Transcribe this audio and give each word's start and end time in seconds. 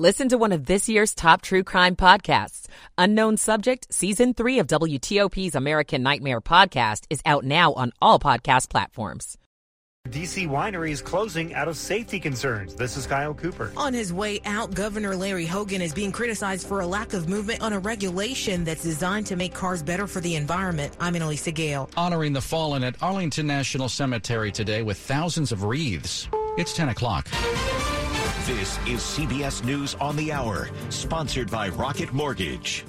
Listen 0.00 0.30
to 0.30 0.38
one 0.38 0.52
of 0.52 0.64
this 0.64 0.88
year's 0.88 1.14
top 1.14 1.42
true 1.42 1.62
crime 1.62 1.94
podcasts. 1.94 2.68
Unknown 2.96 3.36
Subject, 3.36 3.86
Season 3.92 4.32
3 4.32 4.60
of 4.60 4.66
WTOP's 4.66 5.54
American 5.54 6.02
Nightmare 6.02 6.40
podcast 6.40 7.04
is 7.10 7.20
out 7.26 7.44
now 7.44 7.74
on 7.74 7.92
all 8.00 8.18
podcast 8.18 8.70
platforms. 8.70 9.36
DC 10.08 10.48
Winery 10.48 10.92
is 10.92 11.02
closing 11.02 11.52
out 11.52 11.68
of 11.68 11.76
safety 11.76 12.18
concerns. 12.18 12.74
This 12.74 12.96
is 12.96 13.06
Kyle 13.06 13.34
Cooper. 13.34 13.74
On 13.76 13.92
his 13.92 14.10
way 14.10 14.40
out, 14.46 14.72
Governor 14.72 15.14
Larry 15.14 15.44
Hogan 15.44 15.82
is 15.82 15.92
being 15.92 16.12
criticized 16.12 16.66
for 16.66 16.80
a 16.80 16.86
lack 16.86 17.12
of 17.12 17.28
movement 17.28 17.60
on 17.60 17.74
a 17.74 17.78
regulation 17.78 18.64
that's 18.64 18.82
designed 18.82 19.26
to 19.26 19.36
make 19.36 19.52
cars 19.52 19.82
better 19.82 20.06
for 20.06 20.22
the 20.22 20.34
environment. 20.34 20.96
I'm 20.98 21.12
Annalisa 21.12 21.52
Gale. 21.52 21.90
Honoring 21.94 22.32
the 22.32 22.40
fallen 22.40 22.84
at 22.84 22.96
Arlington 23.02 23.46
National 23.46 23.90
Cemetery 23.90 24.50
today 24.50 24.80
with 24.80 24.96
thousands 24.96 25.52
of 25.52 25.64
wreaths. 25.64 26.26
It's 26.56 26.74
10 26.74 26.88
o'clock. 26.88 27.28
This 28.46 28.78
is 28.86 29.00
CBS 29.00 29.62
News 29.64 29.94
on 30.00 30.16
the 30.16 30.32
Hour, 30.32 30.70
sponsored 30.88 31.50
by 31.50 31.68
Rocket 31.68 32.14
Mortgage. 32.14 32.86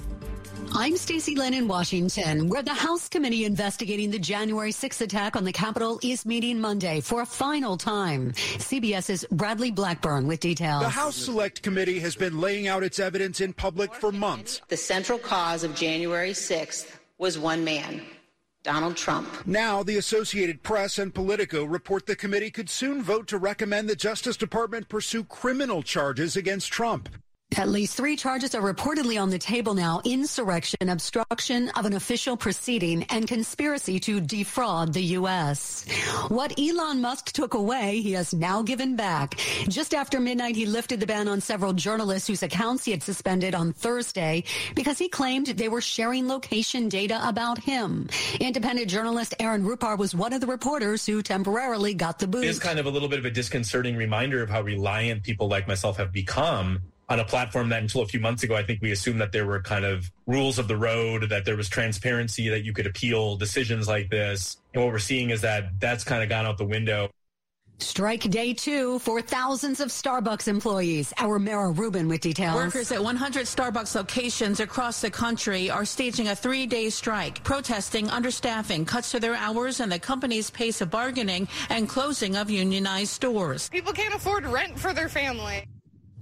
I'm 0.72 0.96
Stacey 0.96 1.36
Lynn 1.36 1.52
in 1.52 1.68
Washington, 1.68 2.48
where 2.48 2.62
the 2.62 2.72
House 2.72 3.06
committee 3.06 3.44
investigating 3.44 4.10
the 4.10 4.18
January 4.18 4.72
6th 4.72 5.02
attack 5.02 5.36
on 5.36 5.44
the 5.44 5.52
Capitol 5.52 6.00
is 6.02 6.24
meeting 6.24 6.58
Monday 6.58 7.02
for 7.02 7.20
a 7.20 7.26
final 7.26 7.76
time. 7.76 8.32
CBS's 8.32 9.26
Bradley 9.30 9.70
Blackburn 9.70 10.26
with 10.26 10.40
details. 10.40 10.84
The 10.84 10.88
House 10.88 11.16
Select 11.16 11.62
Committee 11.62 12.00
has 12.00 12.16
been 12.16 12.40
laying 12.40 12.66
out 12.66 12.82
its 12.82 12.98
evidence 12.98 13.42
in 13.42 13.52
public 13.52 13.94
for 13.94 14.10
months. 14.10 14.62
The 14.68 14.78
central 14.78 15.18
cause 15.18 15.64
of 15.64 15.74
January 15.74 16.30
6th 16.30 16.96
was 17.18 17.38
one 17.38 17.62
man. 17.62 18.00
Donald 18.62 18.96
Trump. 18.96 19.28
Now, 19.46 19.82
the 19.82 19.96
Associated 19.96 20.62
Press 20.62 20.98
and 20.98 21.12
Politico 21.12 21.64
report 21.64 22.06
the 22.06 22.14
committee 22.14 22.50
could 22.50 22.70
soon 22.70 23.02
vote 23.02 23.26
to 23.28 23.38
recommend 23.38 23.88
the 23.88 23.96
Justice 23.96 24.36
Department 24.36 24.88
pursue 24.88 25.24
criminal 25.24 25.82
charges 25.82 26.36
against 26.36 26.72
Trump. 26.72 27.08
At 27.56 27.68
least 27.68 27.96
three 27.96 28.16
charges 28.16 28.54
are 28.54 28.62
reportedly 28.62 29.20
on 29.20 29.28
the 29.28 29.38
table 29.38 29.74
now 29.74 30.00
insurrection, 30.04 30.88
obstruction 30.88 31.68
of 31.70 31.84
an 31.84 31.92
official 31.92 32.36
proceeding, 32.36 33.04
and 33.04 33.26
conspiracy 33.28 34.00
to 34.00 34.20
defraud 34.20 34.94
the 34.94 35.02
U.S. 35.18 35.84
What 36.28 36.58
Elon 36.58 37.00
Musk 37.00 37.32
took 37.32 37.54
away, 37.54 38.00
he 38.00 38.12
has 38.12 38.32
now 38.32 38.62
given 38.62 38.96
back. 38.96 39.34
Just 39.68 39.92
after 39.92 40.18
midnight, 40.18 40.56
he 40.56 40.64
lifted 40.66 41.00
the 41.00 41.06
ban 41.06 41.28
on 41.28 41.40
several 41.40 41.72
journalists 41.72 42.26
whose 42.26 42.42
accounts 42.42 42.84
he 42.84 42.90
had 42.90 43.02
suspended 43.02 43.54
on 43.54 43.72
Thursday 43.72 44.44
because 44.74 44.98
he 44.98 45.08
claimed 45.08 45.46
they 45.46 45.68
were 45.68 45.80
sharing 45.80 46.28
location 46.28 46.88
data 46.88 47.20
about 47.22 47.58
him. 47.58 48.08
Independent 48.40 48.88
journalist 48.88 49.34
Aaron 49.40 49.64
Rupar 49.64 49.98
was 49.98 50.14
one 50.14 50.32
of 50.32 50.40
the 50.40 50.46
reporters 50.46 51.04
who 51.04 51.22
temporarily 51.22 51.92
got 51.92 52.18
the 52.18 52.26
boot. 52.26 52.44
It 52.44 52.48
is 52.48 52.58
kind 52.58 52.78
of 52.78 52.86
a 52.86 52.90
little 52.90 53.08
bit 53.08 53.18
of 53.18 53.24
a 53.24 53.30
disconcerting 53.30 53.96
reminder 53.96 54.42
of 54.42 54.48
how 54.48 54.62
reliant 54.62 55.22
people 55.22 55.48
like 55.48 55.68
myself 55.68 55.98
have 55.98 56.12
become 56.12 56.80
on 57.08 57.20
a 57.20 57.24
platform 57.24 57.68
that 57.68 57.82
until 57.82 58.02
a 58.02 58.06
few 58.06 58.20
months 58.20 58.42
ago, 58.42 58.54
I 58.54 58.62
think 58.62 58.80
we 58.80 58.92
assumed 58.92 59.20
that 59.20 59.32
there 59.32 59.46
were 59.46 59.60
kind 59.60 59.84
of 59.84 60.10
rules 60.26 60.58
of 60.58 60.68
the 60.68 60.76
road, 60.76 61.28
that 61.28 61.44
there 61.44 61.56
was 61.56 61.68
transparency, 61.68 62.48
that 62.48 62.64
you 62.64 62.72
could 62.72 62.86
appeal 62.86 63.36
decisions 63.36 63.88
like 63.88 64.10
this. 64.10 64.56
And 64.72 64.82
what 64.82 64.92
we're 64.92 64.98
seeing 64.98 65.30
is 65.30 65.40
that 65.42 65.78
that's 65.78 66.04
kind 66.04 66.22
of 66.22 66.28
gone 66.28 66.46
out 66.46 66.58
the 66.58 66.64
window. 66.64 67.10
Strike 67.82 68.30
day 68.30 68.54
two 68.54 69.00
for 69.00 69.20
thousands 69.20 69.80
of 69.80 69.88
Starbucks 69.88 70.46
employees. 70.46 71.12
Our 71.18 71.40
Mara 71.40 71.72
Rubin 71.72 72.06
with 72.06 72.20
details. 72.20 72.54
Workers 72.54 72.92
at 72.92 73.02
100 73.02 73.44
Starbucks 73.44 73.96
locations 73.96 74.60
across 74.60 75.00
the 75.00 75.10
country 75.10 75.68
are 75.68 75.84
staging 75.84 76.28
a 76.28 76.36
three 76.36 76.64
day 76.64 76.90
strike, 76.90 77.42
protesting 77.42 78.06
understaffing, 78.06 78.86
cuts 78.86 79.10
to 79.10 79.20
their 79.20 79.34
hours, 79.34 79.80
and 79.80 79.90
the 79.90 79.98
company's 79.98 80.48
pace 80.48 80.80
of 80.80 80.90
bargaining 80.90 81.48
and 81.70 81.88
closing 81.88 82.36
of 82.36 82.48
unionized 82.48 83.10
stores. 83.10 83.68
People 83.70 83.92
can't 83.92 84.14
afford 84.14 84.46
rent 84.46 84.78
for 84.78 84.94
their 84.94 85.08
family. 85.08 85.66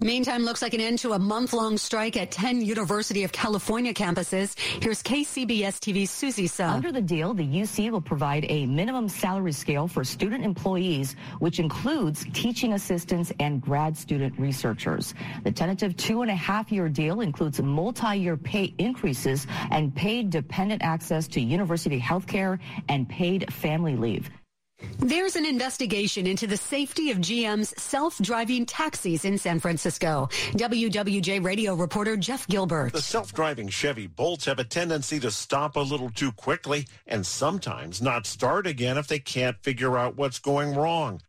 Meantime, 0.02 0.44
looks 0.44 0.62
like 0.62 0.72
an 0.72 0.80
end 0.80 0.98
to 1.00 1.12
a 1.12 1.18
month-long 1.18 1.76
strike 1.76 2.16
at 2.16 2.30
10 2.30 2.62
University 2.62 3.22
of 3.22 3.32
California 3.32 3.92
campuses. 3.92 4.58
Here's 4.82 5.02
KCBS 5.02 5.78
TV's 5.78 6.10
Susie 6.10 6.46
Suh. 6.46 6.68
Under 6.68 6.90
the 6.90 7.02
deal, 7.02 7.34
the 7.34 7.44
UC 7.44 7.90
will 7.90 8.00
provide 8.00 8.46
a 8.48 8.64
minimum 8.64 9.10
salary 9.10 9.52
scale 9.52 9.86
for 9.86 10.02
student 10.02 10.42
employees, 10.42 11.16
which 11.40 11.58
includes 11.58 12.24
teaching 12.32 12.72
assistants 12.72 13.30
and 13.40 13.60
grad 13.60 13.94
student 13.94 14.38
researchers. 14.38 15.12
The 15.44 15.52
tentative 15.52 15.94
two 15.98 16.22
and 16.22 16.30
a 16.30 16.34
half 16.34 16.72
year 16.72 16.88
deal 16.88 17.20
includes 17.20 17.60
multi-year 17.60 18.38
pay 18.38 18.72
increases 18.78 19.46
and 19.70 19.94
paid 19.94 20.30
dependent 20.30 20.80
access 20.80 21.28
to 21.28 21.42
university 21.42 21.98
health 21.98 22.26
care 22.26 22.58
and 22.88 23.06
paid 23.06 23.52
family 23.52 23.96
leave. 23.96 24.30
There's 24.98 25.36
an 25.36 25.46
investigation 25.46 26.26
into 26.26 26.46
the 26.46 26.56
safety 26.56 27.10
of 27.10 27.18
GM's 27.18 27.74
self-driving 27.80 28.66
taxis 28.66 29.24
in 29.24 29.38
San 29.38 29.60
Francisco. 29.60 30.28
WWJ 30.52 31.44
radio 31.44 31.74
reporter 31.74 32.16
Jeff 32.16 32.46
Gilbert. 32.46 32.92
The 32.92 33.02
self-driving 33.02 33.68
Chevy 33.68 34.06
Bolts 34.06 34.44
have 34.44 34.58
a 34.58 34.64
tendency 34.64 35.20
to 35.20 35.30
stop 35.30 35.76
a 35.76 35.80
little 35.80 36.10
too 36.10 36.32
quickly 36.32 36.86
and 37.06 37.26
sometimes 37.26 38.02
not 38.02 38.26
start 38.26 38.66
again 38.66 38.98
if 38.98 39.06
they 39.06 39.18
can't 39.18 39.56
figure 39.62 39.96
out 39.96 40.16
what's 40.16 40.38
going 40.38 40.74
wrong. 40.74 41.20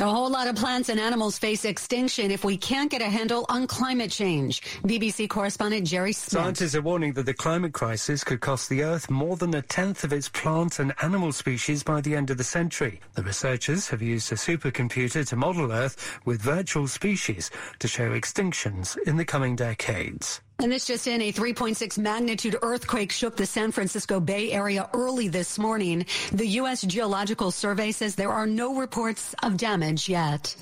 A 0.00 0.08
whole 0.08 0.30
lot 0.30 0.48
of 0.48 0.56
plants 0.56 0.88
and 0.88 0.98
animals 0.98 1.38
face 1.38 1.66
extinction 1.66 2.30
if 2.30 2.42
we 2.42 2.56
can't 2.56 2.90
get 2.90 3.02
a 3.02 3.10
handle 3.10 3.44
on 3.50 3.66
climate 3.66 4.10
change. 4.10 4.62
BBC 4.82 5.28
correspondent 5.28 5.86
Jerry 5.86 6.14
Smith. 6.14 6.42
Scientists 6.42 6.74
are 6.74 6.80
warning 6.80 7.12
that 7.12 7.26
the 7.26 7.34
climate 7.34 7.74
crisis 7.74 8.24
could 8.24 8.40
cost 8.40 8.70
the 8.70 8.82
Earth 8.82 9.10
more 9.10 9.36
than 9.36 9.52
a 9.52 9.60
tenth 9.60 10.02
of 10.02 10.14
its 10.14 10.30
plant 10.30 10.78
and 10.78 10.94
animal 11.02 11.32
species 11.32 11.82
by 11.82 12.00
the 12.00 12.16
end 12.16 12.30
of 12.30 12.38
the 12.38 12.44
century. 12.44 12.98
The 13.12 13.22
researchers 13.22 13.88
have 13.88 14.00
used 14.00 14.32
a 14.32 14.36
supercomputer 14.36 15.28
to 15.28 15.36
model 15.36 15.70
Earth 15.70 16.18
with 16.24 16.40
virtual 16.40 16.88
species 16.88 17.50
to 17.78 17.86
show 17.86 18.12
extinctions 18.12 18.96
in 19.06 19.18
the 19.18 19.26
coming 19.26 19.54
decades. 19.54 20.40
And 20.62 20.70
this 20.70 20.86
just 20.86 21.06
in, 21.06 21.22
a 21.22 21.32
3.6 21.32 21.96
magnitude 21.96 22.54
earthquake 22.60 23.12
shook 23.12 23.34
the 23.34 23.46
San 23.46 23.72
Francisco 23.72 24.20
Bay 24.20 24.52
Area 24.52 24.90
early 24.92 25.26
this 25.28 25.58
morning. 25.58 26.04
The 26.32 26.46
U.S. 26.46 26.82
Geological 26.82 27.50
Survey 27.50 27.92
says 27.92 28.14
there 28.14 28.30
are 28.30 28.46
no 28.46 28.76
reports 28.76 29.34
of 29.42 29.56
damage 29.56 30.06
yet. 30.06 30.54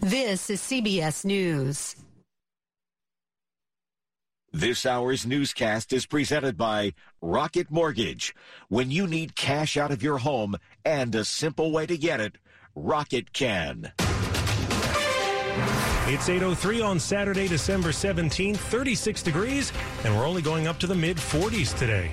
This 0.00 0.48
is 0.48 0.62
CBS 0.62 1.26
News. 1.26 1.96
This 4.54 4.86
hour's 4.86 5.26
newscast 5.26 5.92
is 5.92 6.06
presented 6.06 6.56
by 6.56 6.94
Rocket 7.20 7.70
Mortgage. 7.70 8.34
When 8.68 8.90
you 8.90 9.06
need 9.06 9.36
cash 9.36 9.76
out 9.76 9.90
of 9.90 10.02
your 10.02 10.18
home 10.18 10.56
and 10.82 11.14
a 11.14 11.26
simple 11.26 11.72
way 11.72 11.84
to 11.86 11.98
get 11.98 12.20
it, 12.20 12.38
Rocket 12.74 13.34
can. 13.34 13.92
It's 16.06 16.28
8.03 16.28 16.84
on 16.84 16.98
Saturday, 16.98 17.46
December 17.46 17.90
17th, 17.90 18.56
36 18.56 19.22
degrees, 19.22 19.72
and 20.04 20.16
we're 20.16 20.26
only 20.26 20.40
going 20.40 20.66
up 20.66 20.78
to 20.78 20.86
the 20.86 20.94
mid 20.94 21.18
40s 21.18 21.76
today. 21.78 22.10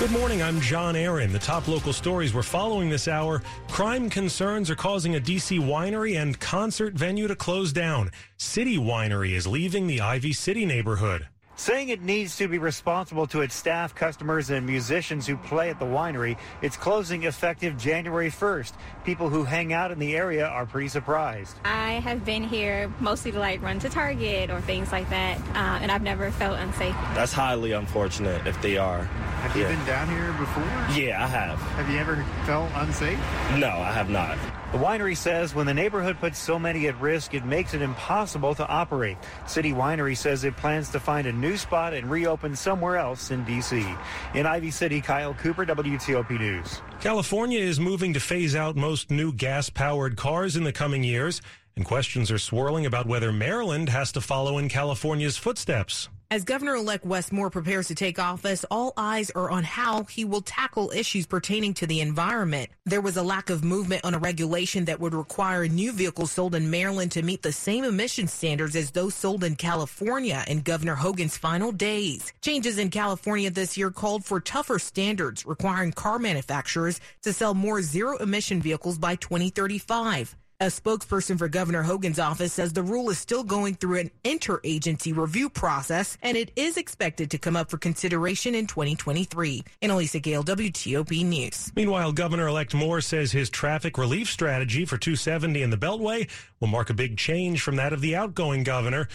Good 0.00 0.10
morning. 0.10 0.42
I'm 0.42 0.60
John 0.60 0.96
Aaron. 0.96 1.32
The 1.32 1.38
top 1.38 1.68
local 1.68 1.92
stories 1.92 2.34
we're 2.34 2.42
following 2.42 2.90
this 2.90 3.06
hour. 3.06 3.40
Crime 3.68 4.10
concerns 4.10 4.68
are 4.68 4.74
causing 4.74 5.14
a 5.14 5.20
DC 5.20 5.60
winery 5.60 6.20
and 6.20 6.38
concert 6.40 6.94
venue 6.94 7.28
to 7.28 7.36
close 7.36 7.72
down. 7.72 8.10
City 8.38 8.76
Winery 8.76 9.32
is 9.32 9.46
leaving 9.46 9.86
the 9.86 10.00
Ivy 10.00 10.32
City 10.32 10.66
neighborhood 10.66 11.28
saying 11.56 11.88
it 11.88 12.02
needs 12.02 12.36
to 12.36 12.48
be 12.48 12.58
responsible 12.58 13.26
to 13.28 13.40
its 13.40 13.54
staff, 13.54 13.94
customers, 13.94 14.50
and 14.50 14.66
musicians 14.66 15.26
who 15.26 15.36
play 15.36 15.70
at 15.70 15.78
the 15.78 15.84
winery. 15.84 16.36
It's 16.60 16.76
closing 16.76 17.24
effective 17.24 17.76
January 17.76 18.30
1st. 18.30 18.72
People 19.04 19.28
who 19.28 19.44
hang 19.44 19.72
out 19.72 19.90
in 19.90 19.98
the 19.98 20.16
area 20.16 20.46
are 20.46 20.66
pretty 20.66 20.88
surprised. 20.88 21.56
I 21.64 21.94
have 21.94 22.24
been 22.24 22.44
here 22.44 22.92
mostly 23.00 23.32
to 23.32 23.38
like 23.38 23.62
run 23.62 23.78
to 23.80 23.88
Target 23.88 24.50
or 24.50 24.60
things 24.60 24.92
like 24.92 25.08
that, 25.10 25.38
uh, 25.54 25.80
and 25.82 25.90
I've 25.90 26.02
never 26.02 26.30
felt 26.30 26.58
unsafe. 26.58 26.94
That's 27.14 27.32
highly 27.32 27.72
unfortunate 27.72 28.46
if 28.46 28.60
they 28.62 28.76
are. 28.76 29.02
Have 29.04 29.56
yeah. 29.56 29.70
you 29.70 29.76
been 29.76 29.86
down 29.86 30.08
here 30.08 30.32
before? 30.38 30.62
Yeah, 30.96 31.24
I 31.24 31.26
have. 31.26 31.58
Have 31.58 31.90
you 31.90 31.98
ever 31.98 32.24
felt 32.46 32.70
unsafe? 32.74 33.18
No, 33.58 33.68
I 33.68 33.92
have 33.92 34.08
not. 34.08 34.38
The 34.72 34.78
winery 34.78 35.14
says 35.14 35.54
when 35.54 35.66
the 35.66 35.74
neighborhood 35.74 36.18
puts 36.18 36.38
so 36.38 36.58
many 36.58 36.88
at 36.88 36.98
risk, 36.98 37.34
it 37.34 37.44
makes 37.44 37.74
it 37.74 37.82
impossible 37.82 38.54
to 38.54 38.66
operate. 38.66 39.18
City 39.46 39.70
Winery 39.72 40.16
says 40.16 40.44
it 40.44 40.56
plans 40.56 40.88
to 40.92 40.98
find 40.98 41.26
a 41.26 41.32
new 41.32 41.58
spot 41.58 41.92
and 41.92 42.10
reopen 42.10 42.56
somewhere 42.56 42.96
else 42.96 43.30
in 43.30 43.44
D.C. 43.44 43.84
In 44.32 44.46
Ivy 44.46 44.70
City, 44.70 45.02
Kyle 45.02 45.34
Cooper, 45.34 45.66
WTOP 45.66 46.30
News. 46.40 46.80
California 47.00 47.60
is 47.60 47.78
moving 47.78 48.14
to 48.14 48.20
phase 48.20 48.56
out 48.56 48.74
most 48.74 49.10
new 49.10 49.30
gas 49.30 49.68
powered 49.68 50.16
cars 50.16 50.56
in 50.56 50.64
the 50.64 50.72
coming 50.72 51.04
years, 51.04 51.42
and 51.76 51.84
questions 51.84 52.30
are 52.30 52.38
swirling 52.38 52.86
about 52.86 53.04
whether 53.04 53.30
Maryland 53.30 53.90
has 53.90 54.10
to 54.12 54.22
follow 54.22 54.56
in 54.56 54.70
California's 54.70 55.36
footsteps. 55.36 56.08
As 56.32 56.44
Governor 56.44 56.76
elect 56.76 57.04
Wes 57.04 57.30
Moore 57.30 57.50
prepares 57.50 57.88
to 57.88 57.94
take 57.94 58.18
office, 58.18 58.64
all 58.70 58.94
eyes 58.96 59.30
are 59.32 59.50
on 59.50 59.64
how 59.64 60.04
he 60.04 60.24
will 60.24 60.40
tackle 60.40 60.90
issues 60.90 61.26
pertaining 61.26 61.74
to 61.74 61.86
the 61.86 62.00
environment. 62.00 62.70
There 62.86 63.02
was 63.02 63.18
a 63.18 63.22
lack 63.22 63.50
of 63.50 63.62
movement 63.62 64.06
on 64.06 64.14
a 64.14 64.18
regulation 64.18 64.86
that 64.86 64.98
would 64.98 65.12
require 65.12 65.68
new 65.68 65.92
vehicles 65.92 66.32
sold 66.32 66.54
in 66.54 66.70
Maryland 66.70 67.12
to 67.12 67.22
meet 67.22 67.42
the 67.42 67.52
same 67.52 67.84
emission 67.84 68.28
standards 68.28 68.76
as 68.76 68.92
those 68.92 69.14
sold 69.14 69.44
in 69.44 69.56
California 69.56 70.42
in 70.48 70.62
Governor 70.62 70.94
Hogan's 70.94 71.36
final 71.36 71.70
days. 71.70 72.32
Changes 72.40 72.78
in 72.78 72.88
California 72.88 73.50
this 73.50 73.76
year 73.76 73.90
called 73.90 74.24
for 74.24 74.40
tougher 74.40 74.78
standards 74.78 75.44
requiring 75.44 75.92
car 75.92 76.18
manufacturers 76.18 76.98
to 77.24 77.34
sell 77.34 77.52
more 77.52 77.82
zero 77.82 78.16
emission 78.16 78.62
vehicles 78.62 78.96
by 78.96 79.16
2035. 79.16 80.34
A 80.62 80.66
spokesperson 80.66 81.38
for 81.38 81.48
Governor 81.48 81.82
Hogan's 81.82 82.20
office 82.20 82.52
says 82.52 82.72
the 82.72 82.84
rule 82.84 83.10
is 83.10 83.18
still 83.18 83.42
going 83.42 83.74
through 83.74 83.98
an 83.98 84.12
interagency 84.22 85.12
review 85.12 85.50
process 85.50 86.16
and 86.22 86.36
it 86.36 86.52
is 86.54 86.76
expected 86.76 87.32
to 87.32 87.38
come 87.38 87.56
up 87.56 87.68
for 87.68 87.78
consideration 87.78 88.54
in 88.54 88.68
2023. 88.68 89.64
Annalisa 89.82 90.22
Gale, 90.22 90.44
WTOP 90.44 91.24
News. 91.24 91.72
Meanwhile, 91.74 92.12
Governor-elect 92.12 92.74
Moore 92.74 93.00
says 93.00 93.32
his 93.32 93.50
traffic 93.50 93.98
relief 93.98 94.30
strategy 94.30 94.84
for 94.84 94.96
270 94.96 95.62
in 95.62 95.70
the 95.70 95.76
Beltway 95.76 96.30
will 96.60 96.68
mark 96.68 96.90
a 96.90 96.94
big 96.94 97.16
change 97.16 97.60
from 97.60 97.74
that 97.74 97.92
of 97.92 98.00
the 98.00 98.14
outgoing 98.14 98.62
governor. 98.62 99.08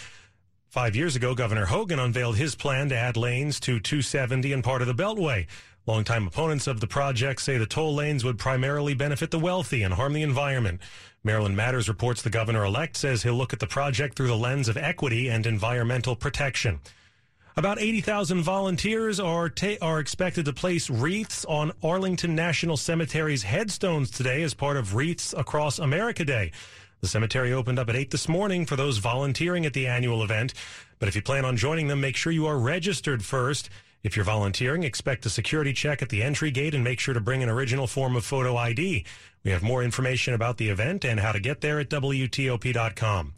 Five 0.68 0.98
years 0.98 1.16
ago, 1.16 1.34
Governor 1.34 1.68
Hogan 1.68 1.98
unveiled 1.98 2.36
his 2.36 2.56
plan 2.56 2.90
to 2.90 2.96
add 2.98 3.16
lanes 3.16 3.62
to 3.62 3.80
270 3.80 4.52
and 4.52 4.66
part 4.66 4.82
of 4.82 4.88
the 4.90 4.94
Beltway. 4.94 5.48
Longtime 5.88 6.28
opponents 6.28 6.68
of 6.68 6.82
the 6.82 6.88
project 6.88 7.42
say 7.42 7.58
the 7.58 7.66
toll 7.66 7.96
lanes 7.96 8.26
would 8.26 8.38
primarily 8.38 8.94
benefit 8.94 9.32
the 9.32 9.40
wealthy 9.40 9.84
and 9.84 9.94
harm 9.94 10.12
the 10.12 10.22
environment. 10.22 10.82
Maryland 11.28 11.58
Matters 11.58 11.90
reports 11.90 12.22
the 12.22 12.30
governor 12.30 12.64
elect 12.64 12.96
says 12.96 13.22
he'll 13.22 13.34
look 13.34 13.52
at 13.52 13.60
the 13.60 13.68
project 13.68 14.16
through 14.16 14.30
the 14.30 14.38
lens 14.38 14.70
of 14.70 14.78
equity 14.78 15.28
and 15.28 15.46
environmental 15.46 16.16
protection. 16.16 16.80
About 17.58 17.82
80,000 17.82 18.44
volunteers 18.44 19.20
are 19.20 19.50
ta- 19.50 19.76
are 19.82 20.00
expected 20.00 20.46
to 20.46 20.54
place 20.54 20.90
wreaths 20.90 21.44
on 21.44 21.74
Arlington 21.84 22.34
National 22.34 22.78
Cemetery's 22.78 23.44
headstones 23.44 24.10
today 24.10 24.42
as 24.42 24.54
part 24.54 24.78
of 24.78 24.96
Wreaths 24.96 25.34
Across 25.38 25.80
America 25.80 26.24
Day. 26.24 26.54
The 27.02 27.10
cemetery 27.10 27.52
opened 27.52 27.78
up 27.78 27.90
at 27.90 27.98
8 27.98 28.10
this 28.10 28.30
morning 28.30 28.66
for 28.66 28.78
those 28.78 29.00
volunteering 29.00 29.66
at 29.66 29.74
the 29.74 29.86
annual 29.86 30.24
event. 30.24 30.54
But 30.98 31.10
if 31.10 31.16
you 31.16 31.22
plan 31.22 31.44
on 31.44 31.58
joining 31.58 31.90
them, 31.90 32.00
make 32.00 32.16
sure 32.16 32.32
you 32.32 32.46
are 32.46 32.58
registered 32.58 33.26
first. 33.26 33.70
If 34.04 34.16
you're 34.16 34.26
volunteering, 34.26 34.84
expect 34.84 35.26
a 35.26 35.30
security 35.30 35.74
check 35.74 36.02
at 36.02 36.10
the 36.10 36.24
entry 36.24 36.52
gate 36.52 36.76
and 36.76 36.84
make 36.84 37.00
sure 37.00 37.14
to 37.14 37.20
bring 37.20 37.44
an 37.44 37.50
original 37.50 37.88
form 37.88 38.16
of 38.16 38.24
photo 38.24 38.56
ID. 38.56 39.06
We 39.44 39.52
have 39.52 39.64
more 39.64 39.84
information 39.84 40.34
about 40.34 40.58
the 40.58 40.70
event 40.70 41.04
and 41.04 41.20
how 41.20 41.32
to 41.32 41.40
get 41.40 41.62
there 41.62 41.80
at 41.80 41.90
WTOP.com. 41.90 43.34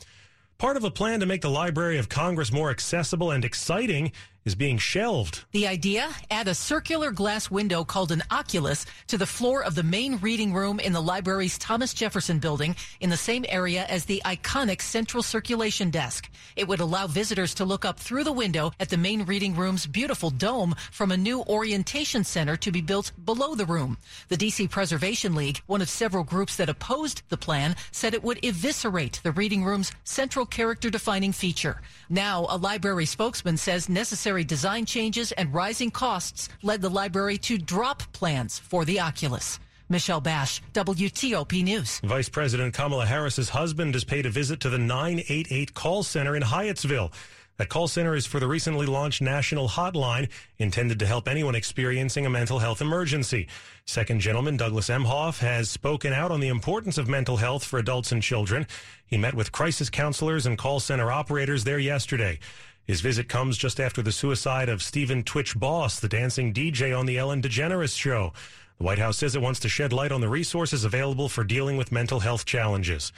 Part 0.57 0.75
of 0.75 0.83
a 0.83 0.91
plan 0.91 1.21
to 1.21 1.25
make 1.25 1.41
the 1.41 1.49
Library 1.49 1.97
of 1.97 2.09
Congress 2.09 2.51
more 2.51 2.69
accessible 2.69 3.31
and 3.31 3.45
exciting 3.45 4.11
is 4.45 4.55
being 4.55 4.77
shelved. 4.77 5.43
The 5.51 5.67
idea? 5.67 6.09
Add 6.31 6.47
a 6.47 6.55
circular 6.55 7.11
glass 7.11 7.51
window 7.51 7.83
called 7.83 8.11
an 8.11 8.23
oculus 8.31 8.85
to 9.07 9.17
the 9.17 9.25
floor 9.25 9.63
of 9.63 9.75
the 9.75 9.83
main 9.83 10.17
reading 10.17 10.53
room 10.53 10.79
in 10.79 10.93
the 10.93 11.01
library's 11.01 11.57
Thomas 11.57 11.93
Jefferson 11.93 12.39
building 12.39 12.75
in 12.99 13.09
the 13.09 13.17
same 13.17 13.45
area 13.49 13.85
as 13.85 14.05
the 14.05 14.21
iconic 14.25 14.81
central 14.81 15.21
circulation 15.21 15.89
desk. 15.89 16.29
It 16.55 16.67
would 16.67 16.79
allow 16.79 17.07
visitors 17.07 17.53
to 17.55 17.65
look 17.65 17.85
up 17.85 17.99
through 17.99 18.23
the 18.23 18.31
window 18.31 18.71
at 18.79 18.89
the 18.89 18.97
main 18.97 19.23
reading 19.23 19.55
room's 19.55 19.85
beautiful 19.85 20.29
dome 20.29 20.75
from 20.91 21.11
a 21.11 21.17
new 21.17 21.41
orientation 21.43 22.23
center 22.23 22.55
to 22.57 22.71
be 22.71 22.81
built 22.81 23.11
below 23.25 23.55
the 23.55 23.65
room. 23.65 23.97
The 24.29 24.37
DC 24.37 24.69
Preservation 24.69 25.35
League, 25.35 25.61
one 25.67 25.81
of 25.81 25.89
several 25.89 26.23
groups 26.23 26.55
that 26.55 26.69
opposed 26.69 27.23
the 27.29 27.37
plan, 27.37 27.75
said 27.91 28.13
it 28.13 28.23
would 28.23 28.43
eviscerate 28.43 29.19
the 29.23 29.31
reading 29.31 29.63
room's 29.63 29.91
central 30.03 30.45
character 30.45 30.89
defining 30.89 31.33
feature. 31.33 31.81
Now, 32.09 32.47
a 32.49 32.57
library 32.57 33.05
spokesman 33.05 33.57
says 33.57 33.89
necessary 33.89 34.28
design 34.37 34.85
changes 34.85 35.31
and 35.31 35.53
rising 35.53 35.89
costs 35.89 36.49
led 36.61 36.81
the 36.81 36.89
library 36.89 37.37
to 37.39 37.57
drop 37.57 38.03
plans 38.13 38.59
for 38.59 38.85
the 38.85 38.99
Oculus. 38.99 39.59
Michelle 39.89 40.21
Bash, 40.21 40.61
WTOP 40.73 41.63
News. 41.63 41.99
Vice 42.03 42.29
President 42.29 42.75
Kamala 42.75 43.07
Harris's 43.07 43.49
husband 43.49 43.95
has 43.95 44.03
paid 44.03 44.27
a 44.27 44.29
visit 44.29 44.59
to 44.59 44.69
the 44.69 44.77
988 44.77 45.73
call 45.73 46.03
center 46.03 46.35
in 46.35 46.43
Hyattsville. 46.43 47.11
That 47.59 47.67
call 47.67 47.89
center 47.89 48.15
is 48.15 48.25
for 48.25 48.39
the 48.39 48.47
recently 48.47 48.85
launched 48.85 49.21
national 49.21 49.67
hotline 49.67 50.29
intended 50.59 50.99
to 50.99 51.05
help 51.05 51.27
anyone 51.27 51.55
experiencing 51.55 52.25
a 52.25 52.29
mental 52.29 52.59
health 52.59 52.79
emergency. 52.79 53.47
Second 53.85 54.21
gentleman 54.21 54.55
Douglas 54.55 54.89
Emhoff 54.89 55.39
has 55.39 55.69
spoken 55.69 56.13
out 56.13 56.31
on 56.31 56.39
the 56.39 56.47
importance 56.47 56.97
of 56.97 57.09
mental 57.09 57.35
health 57.35 57.65
for 57.65 57.77
adults 57.77 58.13
and 58.13 58.23
children. 58.23 58.65
He 59.07 59.17
met 59.17 59.33
with 59.33 59.51
crisis 59.51 59.89
counselors 59.89 60.45
and 60.45 60.57
call 60.57 60.79
center 60.79 61.11
operators 61.11 61.65
there 61.65 61.79
yesterday. 61.79 62.39
His 62.89 63.01
visit 63.01 63.29
comes 63.29 63.55
just 63.55 63.79
after 63.79 64.01
the 64.01 64.11
suicide 64.11 64.67
of 64.67 64.81
Stephen 64.81 65.21
Twitch 65.21 65.55
Boss, 65.55 65.99
the 65.99 66.09
dancing 66.09 66.51
DJ 66.51 66.97
on 66.97 67.05
the 67.05 67.19
Ellen 67.19 67.39
DeGeneres 67.39 67.95
show. 67.95 68.33
The 68.79 68.83
White 68.83 68.97
House 68.97 69.19
says 69.19 69.35
it 69.35 69.43
wants 69.43 69.59
to 69.59 69.69
shed 69.69 69.93
light 69.93 70.11
on 70.11 70.21
the 70.21 70.27
resources 70.27 70.83
available 70.83 71.29
for 71.29 71.43
dealing 71.43 71.77
with 71.77 71.91
mental 71.91 72.19
health 72.19 72.45
challenges. 72.45 73.13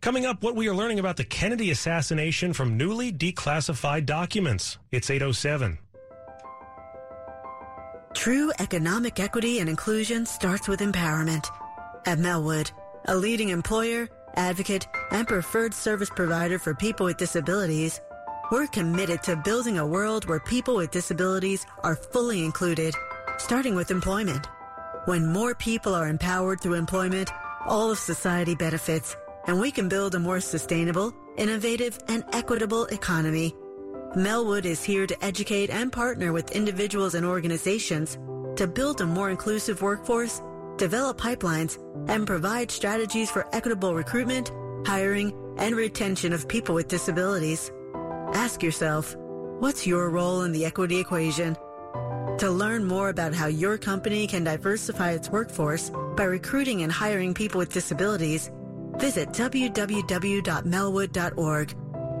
Coming 0.00 0.26
up, 0.26 0.44
what 0.44 0.54
we 0.54 0.68
are 0.68 0.74
learning 0.76 1.00
about 1.00 1.16
the 1.16 1.24
Kennedy 1.24 1.72
assassination 1.72 2.52
from 2.52 2.76
newly 2.76 3.12
declassified 3.12 4.06
documents. 4.06 4.78
It's 4.92 5.10
807. 5.10 5.76
True 8.14 8.52
economic 8.60 9.18
equity 9.18 9.58
and 9.58 9.68
inclusion 9.68 10.24
starts 10.24 10.68
with 10.68 10.78
empowerment. 10.78 11.50
At 12.06 12.18
Melwood, 12.18 12.70
a 13.06 13.16
leading 13.16 13.48
employer, 13.48 14.08
advocate, 14.36 14.86
and 15.10 15.26
preferred 15.26 15.74
service 15.74 16.10
provider 16.10 16.60
for 16.60 16.74
people 16.74 17.06
with 17.06 17.16
disabilities, 17.16 18.00
we're 18.50 18.66
committed 18.68 19.22
to 19.24 19.34
building 19.34 19.78
a 19.78 19.86
world 19.86 20.28
where 20.28 20.38
people 20.38 20.76
with 20.76 20.92
disabilities 20.92 21.66
are 21.82 21.96
fully 21.96 22.44
included, 22.44 22.94
starting 23.38 23.74
with 23.74 23.90
employment. 23.90 24.46
When 25.06 25.32
more 25.32 25.54
people 25.54 25.94
are 25.94 26.08
empowered 26.08 26.60
through 26.60 26.74
employment, 26.74 27.30
all 27.66 27.90
of 27.90 27.98
society 27.98 28.54
benefits, 28.54 29.16
and 29.46 29.60
we 29.60 29.70
can 29.70 29.88
build 29.88 30.14
a 30.14 30.20
more 30.20 30.40
sustainable, 30.40 31.12
innovative, 31.36 31.98
and 32.08 32.24
equitable 32.32 32.86
economy. 32.86 33.54
Melwood 34.14 34.64
is 34.64 34.82
here 34.82 35.06
to 35.06 35.24
educate 35.24 35.70
and 35.70 35.92
partner 35.92 36.32
with 36.32 36.52
individuals 36.52 37.14
and 37.14 37.26
organizations 37.26 38.16
to 38.56 38.66
build 38.66 39.00
a 39.00 39.06
more 39.06 39.30
inclusive 39.30 39.82
workforce, 39.82 40.40
develop 40.76 41.18
pipelines, 41.18 41.78
and 42.08 42.26
provide 42.26 42.70
strategies 42.70 43.30
for 43.30 43.46
equitable 43.54 43.94
recruitment, 43.94 44.52
hiring, 44.86 45.32
and 45.58 45.74
retention 45.74 46.32
of 46.32 46.48
people 46.48 46.74
with 46.74 46.88
disabilities. 46.88 47.72
Ask 48.34 48.62
yourself, 48.62 49.16
what's 49.60 49.86
your 49.86 50.10
role 50.10 50.42
in 50.42 50.52
the 50.52 50.64
equity 50.64 50.98
equation? 50.98 51.56
To 52.38 52.50
learn 52.50 52.84
more 52.84 53.08
about 53.08 53.34
how 53.34 53.46
your 53.46 53.78
company 53.78 54.26
can 54.26 54.44
diversify 54.44 55.12
its 55.12 55.30
workforce 55.30 55.90
by 56.16 56.24
recruiting 56.24 56.82
and 56.82 56.92
hiring 56.92 57.32
people 57.34 57.58
with 57.58 57.72
disabilities, 57.72 58.50
visit 58.96 59.30
www.melwood.org. 59.30 61.74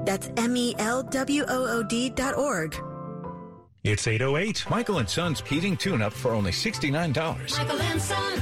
That's 0.06 0.30
M-E-L-W-O-O-D 0.36 2.10
dot. 2.10 2.80
It's 3.82 4.06
808. 4.06 4.70
Michael 4.70 4.98
and 4.98 5.08
Son's 5.08 5.40
heating 5.40 5.76
tune-up 5.76 6.12
for 6.12 6.30
only 6.32 6.52
$69. 6.52 7.58
Michael 7.58 7.82
and 7.82 8.00
Son. 8.00 8.40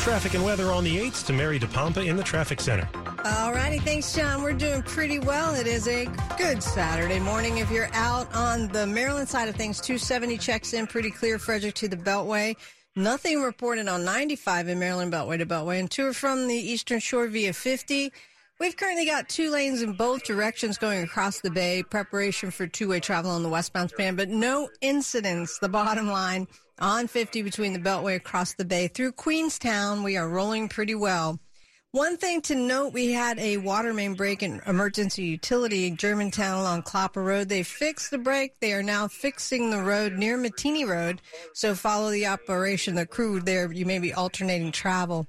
Traffic 0.00 0.34
and 0.34 0.44
weather 0.44 0.72
on 0.72 0.82
the 0.84 0.98
8th 0.98 1.26
to 1.26 1.32
Mary 1.32 1.58
DePompa 1.58 2.06
in 2.06 2.16
the 2.16 2.22
traffic 2.22 2.60
center. 2.60 2.88
All 3.36 3.52
righty, 3.52 3.78
thanks, 3.78 4.14
John. 4.14 4.42
We're 4.42 4.54
doing 4.54 4.82
pretty 4.82 5.18
well. 5.18 5.54
It 5.54 5.66
is 5.66 5.86
a 5.86 6.06
good 6.38 6.62
Saturday 6.62 7.20
morning. 7.20 7.58
If 7.58 7.70
you're 7.70 7.90
out 7.92 8.34
on 8.34 8.68
the 8.68 8.86
Maryland 8.86 9.28
side 9.28 9.50
of 9.50 9.54
things, 9.54 9.82
270 9.82 10.38
checks 10.38 10.72
in 10.72 10.86
pretty 10.86 11.10
clear, 11.10 11.38
Frederick 11.38 11.74
to 11.74 11.88
the 11.88 11.96
Beltway. 11.96 12.56
Nothing 12.96 13.42
reported 13.42 13.86
on 13.86 14.02
95 14.02 14.68
in 14.68 14.78
Maryland 14.78 15.12
Beltway 15.12 15.36
to 15.36 15.44
Beltway, 15.46 15.78
and 15.78 15.90
two 15.90 16.06
are 16.06 16.14
from 16.14 16.48
the 16.48 16.54
Eastern 16.54 17.00
Shore 17.00 17.26
via 17.26 17.52
50. 17.52 18.10
We've 18.60 18.76
currently 18.76 19.04
got 19.04 19.28
two 19.28 19.50
lanes 19.50 19.82
in 19.82 19.92
both 19.92 20.24
directions 20.24 20.78
going 20.78 21.02
across 21.02 21.40
the 21.40 21.50
bay, 21.50 21.82
preparation 21.82 22.50
for 22.50 22.66
two 22.66 22.88
way 22.88 23.00
travel 23.00 23.30
on 23.30 23.42
the 23.42 23.50
westbound 23.50 23.90
span, 23.90 24.16
but 24.16 24.30
no 24.30 24.70
incidents. 24.80 25.58
The 25.58 25.68
bottom 25.68 26.08
line 26.08 26.48
on 26.78 27.06
50 27.06 27.42
between 27.42 27.74
the 27.74 27.78
Beltway 27.78 28.16
across 28.16 28.54
the 28.54 28.64
bay 28.64 28.88
through 28.88 29.12
Queenstown. 29.12 30.02
We 30.02 30.16
are 30.16 30.28
rolling 30.28 30.70
pretty 30.70 30.94
well. 30.94 31.38
One 31.98 32.16
thing 32.16 32.42
to 32.42 32.54
note, 32.54 32.92
we 32.92 33.10
had 33.10 33.40
a 33.40 33.56
water 33.56 33.92
main 33.92 34.14
break 34.14 34.44
in 34.44 34.62
emergency 34.68 35.24
utility 35.24 35.88
in 35.88 35.96
Germantown 35.96 36.60
along 36.60 36.82
Clopper 36.84 37.24
Road. 37.24 37.48
They 37.48 37.64
fixed 37.64 38.12
the 38.12 38.18
break. 38.18 38.60
They 38.60 38.72
are 38.72 38.84
now 38.84 39.08
fixing 39.08 39.70
the 39.70 39.82
road 39.82 40.12
near 40.12 40.38
Mateny 40.38 40.86
Road. 40.86 41.20
So 41.54 41.74
follow 41.74 42.12
the 42.12 42.28
operation. 42.28 42.94
The 42.94 43.04
crew 43.04 43.40
there, 43.40 43.72
you 43.72 43.84
may 43.84 43.98
be 43.98 44.14
alternating 44.14 44.70
travel. 44.70 45.26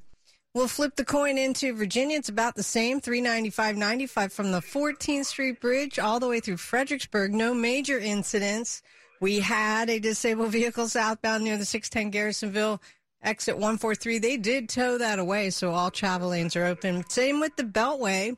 We'll 0.53 0.67
flip 0.67 0.95
the 0.95 1.03
coin 1.03 1.39
into 1.39 1.73
Virginia. 1.73 2.17
It's 2.17 2.29
about 2.29 2.53
the 2.53 2.61
same, 2.61 3.01
395.95 3.01 4.31
from 4.31 4.51
the 4.51 4.61
14th 4.61 5.25
Street 5.25 5.59
Bridge 5.59 5.97
all 5.97 6.19
the 6.19 6.27
way 6.27 6.39
through 6.39 6.57
Fredericksburg. 6.57 7.33
No 7.33 7.55
major 7.55 7.97
incidents. 7.97 8.83
We 9.19 9.39
had 9.39 9.89
a 9.89 9.99
disabled 9.99 10.51
vehicle 10.51 10.87
southbound 10.87 11.43
near 11.43 11.57
the 11.57 11.65
610 11.65 12.11
Garrisonville 12.11 12.79
exit 13.23 13.55
143. 13.55 14.17
They 14.19 14.37
did 14.37 14.69
tow 14.69 14.97
that 14.97 15.19
away, 15.19 15.49
so 15.49 15.71
all 15.71 15.91
travel 15.91 16.29
lanes 16.29 16.55
are 16.55 16.65
open. 16.65 17.07
Same 17.09 17.39
with 17.39 17.55
the 17.55 17.63
Beltway. 17.63 18.35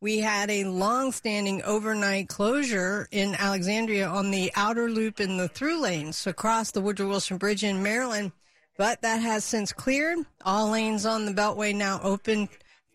We 0.00 0.18
had 0.18 0.50
a 0.50 0.64
long-standing 0.64 1.62
overnight 1.62 2.28
closure 2.28 3.08
in 3.10 3.34
Alexandria 3.34 4.06
on 4.06 4.30
the 4.30 4.52
outer 4.54 4.90
loop 4.90 5.18
in 5.18 5.38
the 5.38 5.48
through 5.48 5.80
lanes 5.80 6.26
across 6.26 6.70
the 6.72 6.82
Woodrow 6.82 7.08
Wilson 7.08 7.38
Bridge 7.38 7.64
in 7.64 7.82
Maryland, 7.82 8.32
but 8.76 9.00
that 9.00 9.22
has 9.22 9.44
since 9.44 9.72
cleared. 9.72 10.18
All 10.44 10.70
lanes 10.70 11.06
on 11.06 11.24
the 11.24 11.32
Beltway 11.32 11.74
now 11.74 12.00
open 12.02 12.50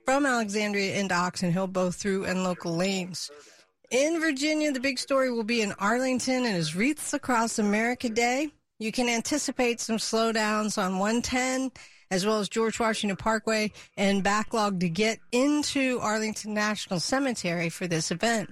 from 0.06 0.26
Alexandria 0.26 1.00
into 1.00 1.16
Oxon 1.16 1.52
Hill, 1.52 1.68
both 1.68 1.96
through 1.96 2.26
and 2.26 2.44
local 2.44 2.76
lanes. 2.76 3.32
In 3.90 4.20
Virginia, 4.20 4.72
the 4.72 4.80
big 4.80 5.00
story 5.00 5.32
will 5.32 5.44
be 5.44 5.64
in 5.64 5.72
Arlington 5.80 6.46
and 6.46 6.56
is 6.56 6.76
Wreaths 6.76 7.16
Across 7.16 7.58
America 7.58 8.08
Day. 8.08 8.52
You 8.80 8.94
can 8.94 9.10
anticipate 9.10 9.82
some 9.82 9.98
slowdowns 9.98 10.82
on 10.82 11.00
110 11.00 11.72
as 12.12 12.26
well 12.26 12.40
as 12.40 12.50
George 12.50 12.80
Washington 12.80 13.18
Parkway 13.18 13.72
and 13.98 14.24
backlog 14.24 14.80
to 14.80 14.90
get 14.90 15.20
into 15.32 16.00
Arlington 16.00 16.54
National 16.54 17.00
Cemetery 17.00 17.70
for 17.70 17.88
this 17.88 18.10
event. 18.10 18.50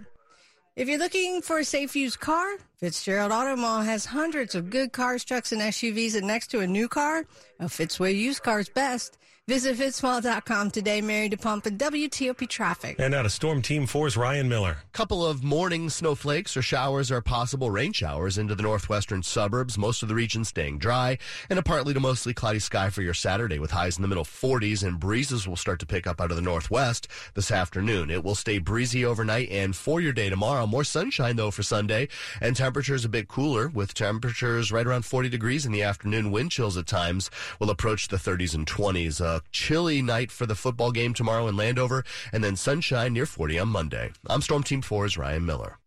If 0.76 0.88
you're 0.88 1.00
looking 1.00 1.42
for 1.42 1.60
a 1.60 1.66
safe 1.66 1.96
used 1.96 2.20
car, 2.20 2.46
Fitzgerald 2.80 3.32
Auto 3.32 3.56
Mall 3.56 3.82
has 3.82 4.06
hundreds 4.06 4.54
of 4.54 4.70
good 4.70 4.94
cars, 4.94 5.26
trucks, 5.26 5.52
and 5.52 5.60
SUVs, 5.60 6.16
and 6.16 6.28
next 6.28 6.52
to 6.52 6.60
a 6.60 6.68
new 6.68 6.88
car, 6.88 7.26
a 7.60 7.66
Fitzway 7.66 8.16
used 8.16 8.44
car's 8.44 8.70
best. 8.70 9.18
Visit 9.48 9.78
fitzmall.com 9.78 10.72
today. 10.72 11.00
Mary 11.00 11.30
DePompa, 11.30 11.78
WTOP 11.78 12.50
Traffic. 12.50 12.98
And 13.00 13.16
out 13.16 13.26
of 13.26 13.32
Storm 13.32 13.62
Team 13.62 13.88
4's 13.88 14.18
Ryan 14.18 14.50
Miller. 14.50 14.80
Couple 14.92 15.26
of 15.26 15.42
morning 15.42 15.90
snowflakes 15.90 16.58
or 16.58 16.62
showers 16.62 17.12
or 17.12 17.22
possible 17.22 17.72
rain 17.72 17.94
showers 17.94 18.38
into 18.38 18.56
the 18.56 18.64
northwestern 18.64 19.24
suburbs. 19.24 19.78
Most 19.78 20.04
of 20.04 20.10
the 20.10 20.16
region 20.16 20.44
staying 20.44 20.80
dry 20.80 21.18
and 21.50 21.58
a 21.58 21.64
partly 21.64 21.94
to 21.94 22.00
mostly 22.02 22.34
cloudy 22.34 22.60
sky 22.60 22.90
for 22.90 23.02
your 23.02 23.14
Saturday 23.14 23.58
with 23.58 23.72
highs 23.72 23.96
in 23.96 24.02
the 24.02 24.10
middle 24.10 24.26
40s 24.26 24.86
and 24.86 25.00
breezes 25.00 25.48
will 25.48 25.56
start 25.56 25.80
to 25.80 25.86
pick 25.86 26.08
up 26.08 26.20
out 26.20 26.30
of 26.30 26.36
the 26.36 26.44
northwest 26.44 27.08
this 27.34 27.50
afternoon. 27.50 28.10
It 28.12 28.26
will 28.26 28.36
stay 28.36 28.58
breezy 28.58 29.06
overnight 29.06 29.50
and 29.50 29.74
for 29.74 30.02
your 30.02 30.12
day 30.12 30.30
tomorrow. 30.30 30.68
More 30.68 30.84
sunshine 30.84 31.38
though 31.38 31.52
for 31.52 31.64
Sunday 31.64 32.10
and 32.42 32.54
temperatures 32.68 33.06
a 33.06 33.10
bit 33.10 33.30
cooler 33.30 33.70
with 33.70 33.94
temperatures 33.94 34.74
right 34.74 34.86
around 34.86 35.06
40 35.06 35.30
degrees 35.30 35.66
in 35.66 35.72
the 35.72 35.84
afternoon. 35.84 36.32
Wind 36.32 36.52
chills 36.52 36.76
at 36.76 36.86
times 36.86 37.32
will 37.62 37.70
approach 37.70 38.10
the 38.10 38.18
30s 38.18 38.54
and 38.54 38.68
20s. 38.68 39.22
A 39.22 39.40
chilly 39.54 40.02
night 40.02 40.32
for 40.34 40.46
the 40.46 40.54
football 40.54 40.92
game 40.92 41.14
tomorrow 41.14 41.48
in 41.48 41.56
Landover, 41.56 42.04
and 42.34 42.44
then 42.44 42.58
sunshine 42.58 43.14
near 43.14 43.26
40 43.26 43.60
on 43.60 43.70
Monday. 43.70 44.12
I'm 44.30 44.42
Storm 44.42 44.64
Team 44.64 44.82
4's 44.82 45.18
Ryan 45.18 45.46
Miller. 45.46 45.78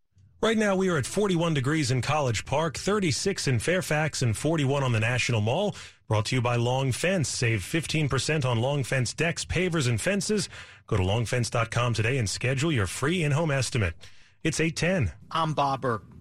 Right 0.40 0.56
now, 0.56 0.74
we 0.74 0.88
are 0.88 0.96
at 0.96 1.04
41 1.04 1.52
degrees 1.52 1.90
in 1.90 2.00
College 2.00 2.46
Park, 2.46 2.78
36 2.78 3.46
in 3.46 3.58
Fairfax, 3.58 4.22
and 4.22 4.34
41 4.34 4.82
on 4.82 4.92
the 4.92 5.00
National 5.00 5.42
Mall. 5.42 5.76
Brought 6.08 6.24
to 6.26 6.36
you 6.36 6.40
by 6.40 6.56
Long 6.56 6.92
Fence. 6.92 7.28
Save 7.28 7.60
15% 7.60 8.46
on 8.46 8.58
Long 8.58 8.84
Fence 8.84 9.12
decks, 9.12 9.44
pavers, 9.44 9.86
and 9.86 10.00
fences. 10.00 10.48
Go 10.86 10.96
to 10.96 11.02
longfence.com 11.02 11.92
today 11.92 12.16
and 12.16 12.26
schedule 12.26 12.72
your 12.72 12.86
free 12.86 13.22
in-home 13.22 13.50
estimate. 13.50 13.92
It's 14.42 14.60
810. 14.60 15.12
I'm 15.30 15.52
Bob 15.52 15.82
Burke 15.82 16.09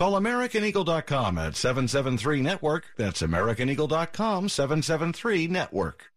Call 0.00 0.18
AmericanEagle.com 0.18 1.36
at 1.36 1.56
773 1.56 2.40
Network. 2.40 2.86
That's 2.96 3.20
AmericanEagle.com 3.20 4.48
773 4.48 5.46
Network. 5.46 6.10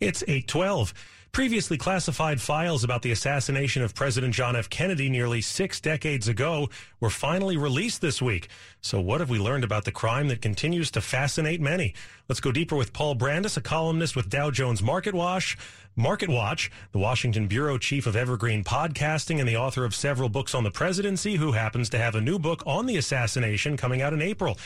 It's 0.00 0.24
812. 0.24 0.92
Previously 1.32 1.78
classified 1.78 2.42
files 2.42 2.84
about 2.84 3.00
the 3.00 3.10
assassination 3.10 3.82
of 3.82 3.94
President 3.94 4.34
John 4.34 4.54
F. 4.54 4.68
Kennedy 4.68 5.08
nearly 5.08 5.40
six 5.40 5.80
decades 5.80 6.28
ago 6.28 6.68
were 7.00 7.08
finally 7.08 7.56
released 7.56 8.02
this 8.02 8.20
week. 8.20 8.50
So, 8.82 9.00
what 9.00 9.20
have 9.20 9.30
we 9.30 9.38
learned 9.38 9.64
about 9.64 9.86
the 9.86 9.92
crime 9.92 10.28
that 10.28 10.42
continues 10.42 10.90
to 10.90 11.00
fascinate 11.00 11.58
many? 11.58 11.94
Let's 12.28 12.42
go 12.42 12.52
deeper 12.52 12.76
with 12.76 12.92
Paul 12.92 13.16
Brandus, 13.16 13.56
a 13.56 13.62
columnist 13.62 14.14
with 14.14 14.28
Dow 14.28 14.50
Jones 14.50 14.82
Market 14.82 15.14
Watch. 15.14 15.56
Market 15.96 16.28
Watch, 16.28 16.70
the 16.92 16.98
Washington 16.98 17.46
Bureau 17.46 17.78
Chief 17.78 18.06
of 18.06 18.14
Evergreen 18.14 18.62
Podcasting 18.62 19.40
and 19.40 19.48
the 19.48 19.56
author 19.56 19.86
of 19.86 19.94
several 19.94 20.28
books 20.28 20.54
on 20.54 20.64
the 20.64 20.70
presidency, 20.70 21.36
who 21.36 21.52
happens 21.52 21.88
to 21.88 21.98
have 21.98 22.14
a 22.14 22.20
new 22.20 22.38
book 22.38 22.62
on 22.66 22.84
the 22.84 22.98
assassination 22.98 23.78
coming 23.78 24.02
out 24.02 24.12
in 24.12 24.20
April. 24.20 24.58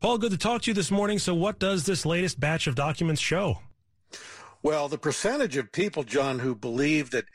Paul, 0.00 0.18
good 0.18 0.32
to 0.32 0.36
talk 0.36 0.62
to 0.62 0.70
you 0.72 0.74
this 0.74 0.90
morning. 0.90 1.20
So, 1.20 1.32
what 1.32 1.60
does 1.60 1.86
this 1.86 2.04
latest 2.04 2.40
batch 2.40 2.66
of 2.66 2.74
documents 2.74 3.20
show? 3.20 3.60
Well, 4.62 4.88
the 4.88 4.98
percentage 4.98 5.56
of 5.56 5.72
people, 5.72 6.02
John, 6.02 6.40
who 6.40 6.54
believe 6.54 7.10
that 7.10 7.26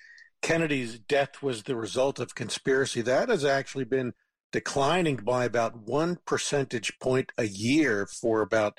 Kennedy's 0.42 1.00
death 1.00 1.42
was 1.42 1.64
the 1.64 1.76
result 1.76 2.20
of 2.20 2.36
conspiracy, 2.36 3.02
that 3.02 3.30
has 3.30 3.46
actually 3.46 3.86
been 3.86 4.14
declining 4.52 5.16
by 5.18 5.46
about 5.46 5.76
one 5.88 6.20
percentage 6.26 7.00
point 7.00 7.32
a 7.38 7.46
year 7.46 8.06
for 8.06 8.42
about 8.42 8.78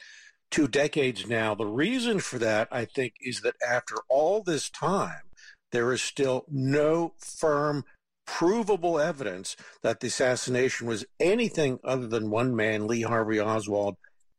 two 0.50 0.68
decades 0.68 1.26
now. 1.26 1.54
The 1.54 1.66
reason 1.66 2.20
for 2.20 2.38
that, 2.38 2.68
I 2.70 2.84
think, 2.84 3.14
is 3.20 3.40
that 3.40 3.56
after 3.66 3.96
all 4.08 4.42
this 4.42 4.70
time, 4.70 5.22
there 5.72 5.92
is 5.92 6.02
still 6.02 6.44
no 6.48 7.14
firm, 7.18 7.84
provable 8.26 9.00
evidence 9.00 9.56
that 9.82 10.00
the 10.00 10.06
assassination 10.06 10.86
was 10.86 11.04
anything 11.18 11.78
other 11.82 12.06
than 12.06 12.30
one 12.30 12.54
man, 12.54 12.86
Lee 12.86 13.02
Harvey 13.02 13.40
Oswald, 13.40 13.96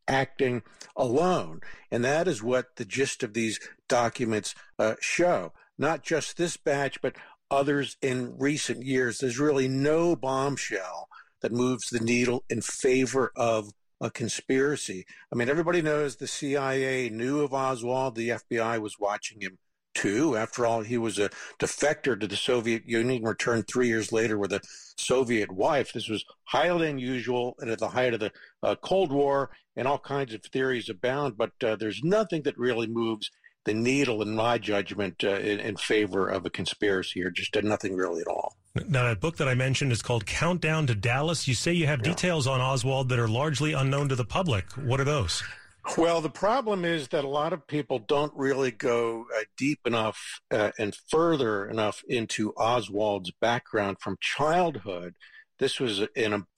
acting 0.08 0.62
alone. 0.96 1.60
And 1.90 2.04
that 2.04 2.28
is 2.28 2.42
what 2.42 2.76
the 2.76 2.84
gist 2.84 3.22
of 3.22 3.34
these 3.34 3.60
documents 3.88 4.54
uh, 4.78 4.94
show. 5.00 5.52
Not 5.78 6.02
just 6.02 6.36
this 6.36 6.56
batch, 6.56 7.00
but 7.02 7.16
others 7.50 7.96
in 8.02 8.36
recent 8.38 8.84
years. 8.84 9.18
There's 9.18 9.38
really 9.38 9.68
no 9.68 10.16
bombshell 10.16 11.08
that 11.42 11.52
moves 11.52 11.90
the 11.90 12.00
needle 12.00 12.44
in 12.48 12.60
favor 12.60 13.32
of 13.36 13.72
a 14.00 14.10
conspiracy. 14.10 15.06
I 15.32 15.36
mean, 15.36 15.48
everybody 15.48 15.82
knows 15.82 16.16
the 16.16 16.26
CIA 16.26 17.08
knew 17.08 17.40
of 17.40 17.54
Oswald, 17.54 18.14
the 18.14 18.30
FBI 18.30 18.80
was 18.80 18.98
watching 18.98 19.40
him 19.40 19.58
too. 19.96 20.36
After 20.36 20.64
all, 20.64 20.82
he 20.82 20.98
was 20.98 21.18
a 21.18 21.30
defector 21.58 22.18
to 22.20 22.26
the 22.26 22.36
Soviet 22.36 22.86
Union, 22.86 23.24
returned 23.24 23.66
three 23.66 23.88
years 23.88 24.12
later 24.12 24.38
with 24.38 24.52
a 24.52 24.60
Soviet 24.96 25.50
wife. 25.50 25.92
This 25.92 26.08
was 26.08 26.24
highly 26.44 26.88
unusual 26.88 27.56
and 27.58 27.70
at 27.70 27.80
the 27.80 27.88
height 27.88 28.14
of 28.14 28.20
the 28.20 28.30
uh, 28.62 28.76
Cold 28.76 29.10
War, 29.10 29.50
and 29.74 29.88
all 29.88 29.98
kinds 29.98 30.32
of 30.34 30.42
theories 30.42 30.88
abound, 30.88 31.36
but 31.36 31.52
uh, 31.64 31.76
there's 31.76 32.00
nothing 32.02 32.42
that 32.42 32.56
really 32.58 32.86
moves 32.86 33.30
the 33.64 33.74
needle, 33.74 34.22
in 34.22 34.34
my 34.34 34.58
judgment, 34.58 35.24
uh, 35.24 35.34
in, 35.34 35.58
in, 35.58 35.76
favor 35.76 36.28
of 36.28 36.46
a 36.46 36.50
conspiracy, 36.50 37.22
or 37.22 37.30
just 37.30 37.54
nothing 37.64 37.96
really 37.96 38.20
at 38.20 38.28
all. 38.28 38.56
Now, 38.88 39.08
that 39.08 39.20
book 39.20 39.38
that 39.38 39.48
I 39.48 39.54
mentioned 39.54 39.90
is 39.90 40.02
called 40.02 40.24
Countdown 40.24 40.86
to 40.86 40.94
Dallas. 40.94 41.48
You 41.48 41.54
say 41.54 41.72
you 41.72 41.88
have 41.88 41.98
yeah. 41.98 42.12
details 42.12 42.46
on 42.46 42.60
Oswald 42.60 43.08
that 43.08 43.18
are 43.18 43.28
largely 43.28 43.72
unknown 43.72 44.08
to 44.10 44.14
the 44.14 44.24
public. 44.24 44.70
What 44.74 45.00
are 45.00 45.04
those? 45.04 45.42
Well, 45.94 46.20
the 46.20 46.28
problem 46.28 46.84
is 46.84 47.08
that 47.08 47.24
a 47.24 47.28
lot 47.28 47.52
of 47.52 47.66
people 47.66 47.98
don't 47.98 48.32
really 48.34 48.70
go 48.70 49.26
uh, 49.34 49.44
deep 49.56 49.80
enough 49.86 50.40
uh, 50.50 50.72
and 50.78 50.94
further 50.94 51.66
enough 51.66 52.02
into 52.08 52.52
Oswald's 52.54 53.32
background 53.40 53.98
from 54.00 54.18
childhood. 54.20 55.14
This 55.58 55.80
was 55.80 56.00
an 56.00 56.08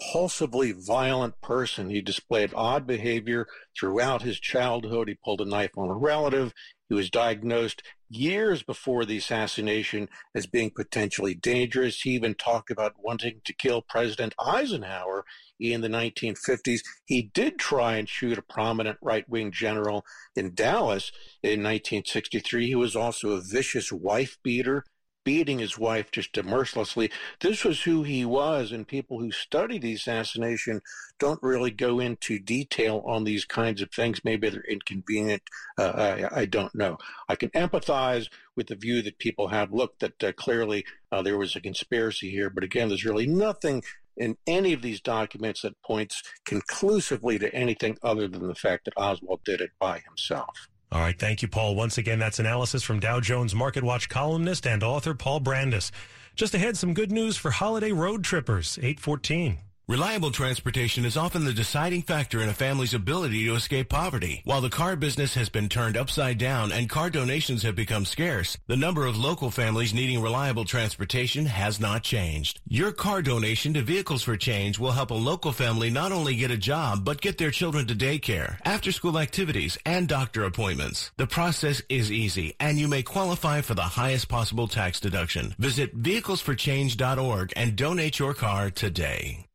impulsively 0.00 0.72
violent 0.72 1.40
person. 1.40 1.88
He 1.88 2.00
displayed 2.00 2.52
odd 2.54 2.84
behavior 2.84 3.46
throughout 3.78 4.22
his 4.22 4.40
childhood. 4.40 5.06
He 5.06 5.14
pulled 5.14 5.40
a 5.40 5.44
knife 5.44 5.76
on 5.76 5.88
a 5.88 5.94
relative. 5.94 6.52
He 6.88 6.94
was 6.94 7.10
diagnosed 7.10 7.82
years 8.08 8.62
before 8.62 9.04
the 9.04 9.18
assassination 9.18 10.08
as 10.34 10.46
being 10.46 10.70
potentially 10.70 11.34
dangerous. 11.34 12.00
He 12.00 12.10
even 12.10 12.34
talked 12.34 12.70
about 12.70 12.94
wanting 12.98 13.42
to 13.44 13.52
kill 13.52 13.82
President 13.82 14.34
Eisenhower 14.38 15.24
in 15.60 15.82
the 15.82 15.88
1950s. 15.88 16.80
He 17.04 17.22
did 17.22 17.58
try 17.58 17.96
and 17.96 18.08
shoot 18.08 18.38
a 18.38 18.42
prominent 18.42 18.98
right 19.02 19.28
wing 19.28 19.52
general 19.52 20.04
in 20.34 20.54
Dallas 20.54 21.12
in 21.42 21.62
1963. 21.62 22.66
He 22.66 22.74
was 22.74 22.96
also 22.96 23.30
a 23.32 23.40
vicious 23.40 23.92
wife 23.92 24.38
beater 24.42 24.84
beating 25.28 25.58
his 25.58 25.78
wife 25.78 26.10
just 26.10 26.42
mercilessly. 26.42 27.10
This 27.40 27.62
was 27.62 27.82
who 27.82 28.02
he 28.02 28.24
was, 28.24 28.72
and 28.72 28.88
people 28.88 29.20
who 29.20 29.30
study 29.30 29.78
the 29.78 29.92
assassination 29.92 30.80
don't 31.18 31.42
really 31.42 31.70
go 31.70 32.00
into 32.00 32.38
detail 32.38 33.02
on 33.04 33.24
these 33.24 33.44
kinds 33.44 33.82
of 33.82 33.90
things. 33.90 34.24
Maybe 34.24 34.48
they're 34.48 34.62
inconvenient. 34.62 35.42
Uh, 35.76 36.28
I, 36.32 36.40
I, 36.40 36.44
don't 36.46 36.74
know. 36.74 36.96
I 37.28 37.36
can 37.36 37.50
empathize 37.50 38.30
with 38.56 38.68
the 38.68 38.74
view 38.74 39.02
that 39.02 39.18
people 39.18 39.48
have. 39.48 39.70
Look, 39.70 39.98
that 39.98 40.24
uh, 40.24 40.32
clearly 40.32 40.86
uh, 41.12 41.20
there 41.20 41.36
was 41.36 41.54
a 41.54 41.60
conspiracy 41.60 42.30
here, 42.30 42.48
but 42.48 42.64
again, 42.64 42.88
there's 42.88 43.04
really 43.04 43.26
nothing 43.26 43.82
in 44.16 44.38
any 44.46 44.72
of 44.72 44.80
these 44.80 45.02
documents 45.02 45.60
that 45.60 45.82
points 45.82 46.22
conclusively 46.46 47.38
to 47.38 47.54
anything 47.54 47.98
other 48.02 48.28
than 48.28 48.48
the 48.48 48.54
fact 48.54 48.86
that 48.86 48.96
Oswald 48.96 49.44
did 49.44 49.60
it 49.60 49.72
by 49.78 49.98
himself. 49.98 50.68
All 50.90 51.00
right. 51.00 51.18
Thank 51.18 51.42
you, 51.42 51.48
Paul. 51.48 51.74
Once 51.74 51.98
again, 51.98 52.18
that's 52.18 52.38
analysis 52.38 52.82
from 52.82 53.00
Dow 53.00 53.20
Jones 53.20 53.54
Market 53.54 53.84
Watch 53.84 54.08
columnist 54.08 54.66
and 54.66 54.82
author 54.82 55.14
Paul 55.14 55.40
Brandus. 55.40 55.90
Just 56.34 56.54
ahead, 56.54 56.76
some 56.76 56.94
good 56.94 57.12
news 57.12 57.36
for 57.36 57.50
holiday 57.50 57.92
road 57.92 58.24
trippers. 58.24 58.78
814. 58.78 59.58
Reliable 59.88 60.30
transportation 60.30 61.06
is 61.06 61.16
often 61.16 61.46
the 61.46 61.52
deciding 61.54 62.02
factor 62.02 62.42
in 62.42 62.50
a 62.50 62.52
family's 62.52 62.92
ability 62.92 63.46
to 63.46 63.54
escape 63.54 63.88
poverty. 63.88 64.42
While 64.44 64.60
the 64.60 64.68
car 64.68 64.96
business 64.96 65.32
has 65.32 65.48
been 65.48 65.70
turned 65.70 65.96
upside 65.96 66.36
down 66.36 66.72
and 66.72 66.90
car 66.90 67.08
donations 67.08 67.62
have 67.62 67.74
become 67.74 68.04
scarce, 68.04 68.58
the 68.66 68.76
number 68.76 69.06
of 69.06 69.16
local 69.16 69.50
families 69.50 69.94
needing 69.94 70.20
reliable 70.20 70.66
transportation 70.66 71.46
has 71.46 71.80
not 71.80 72.02
changed. 72.02 72.60
Your 72.68 72.92
car 72.92 73.22
donation 73.22 73.72
to 73.72 73.80
Vehicles 73.80 74.22
for 74.22 74.36
Change 74.36 74.78
will 74.78 74.92
help 74.92 75.10
a 75.10 75.14
local 75.14 75.52
family 75.52 75.88
not 75.88 76.12
only 76.12 76.36
get 76.36 76.50
a 76.50 76.58
job, 76.58 77.02
but 77.02 77.22
get 77.22 77.38
their 77.38 77.50
children 77.50 77.86
to 77.86 77.94
daycare, 77.94 78.58
after 78.66 78.92
school 78.92 79.18
activities, 79.18 79.78
and 79.86 80.06
doctor 80.06 80.44
appointments. 80.44 81.12
The 81.16 81.26
process 81.26 81.80
is 81.88 82.12
easy, 82.12 82.54
and 82.60 82.76
you 82.76 82.88
may 82.88 83.02
qualify 83.02 83.62
for 83.62 83.72
the 83.72 83.80
highest 83.84 84.28
possible 84.28 84.68
tax 84.68 85.00
deduction. 85.00 85.54
Visit 85.58 85.98
vehiclesforchange.org 85.98 87.54
and 87.56 87.74
donate 87.74 88.18
your 88.18 88.34
car 88.34 88.68
today. 88.70 89.47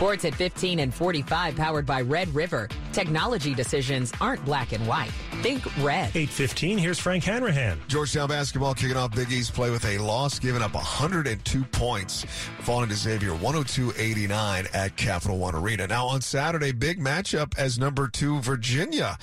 Sports 0.00 0.24
at 0.24 0.34
15 0.34 0.78
and 0.78 0.94
45 0.94 1.56
powered 1.56 1.84
by 1.84 2.00
Red 2.00 2.34
River. 2.34 2.70
Technology 2.90 3.52
decisions 3.52 4.14
aren't 4.18 4.42
black 4.46 4.72
and 4.72 4.86
white. 4.86 5.10
Think 5.42 5.62
red. 5.84 6.08
815, 6.16 6.78
here's 6.78 6.98
Frank 6.98 7.22
Hanrahan. 7.22 7.78
Georgetown 7.86 8.30
basketball 8.30 8.72
kicking 8.72 8.96
off 8.96 9.14
Big 9.14 9.30
East 9.30 9.52
play 9.52 9.70
with 9.70 9.84
a 9.84 9.98
loss, 9.98 10.38
giving 10.38 10.62
up 10.62 10.72
102 10.72 11.64
points, 11.64 12.24
falling 12.60 12.88
to 12.88 12.94
Xavier 12.94 13.32
102-89 13.32 14.74
at 14.74 14.96
Capital 14.96 15.36
One 15.36 15.54
Arena. 15.54 15.86
Now 15.86 16.06
on 16.06 16.22
Saturday, 16.22 16.72
big 16.72 16.98
matchup 16.98 17.52
as 17.58 17.78
number 17.78 18.08
two 18.08 18.40
Virginia 18.40 19.18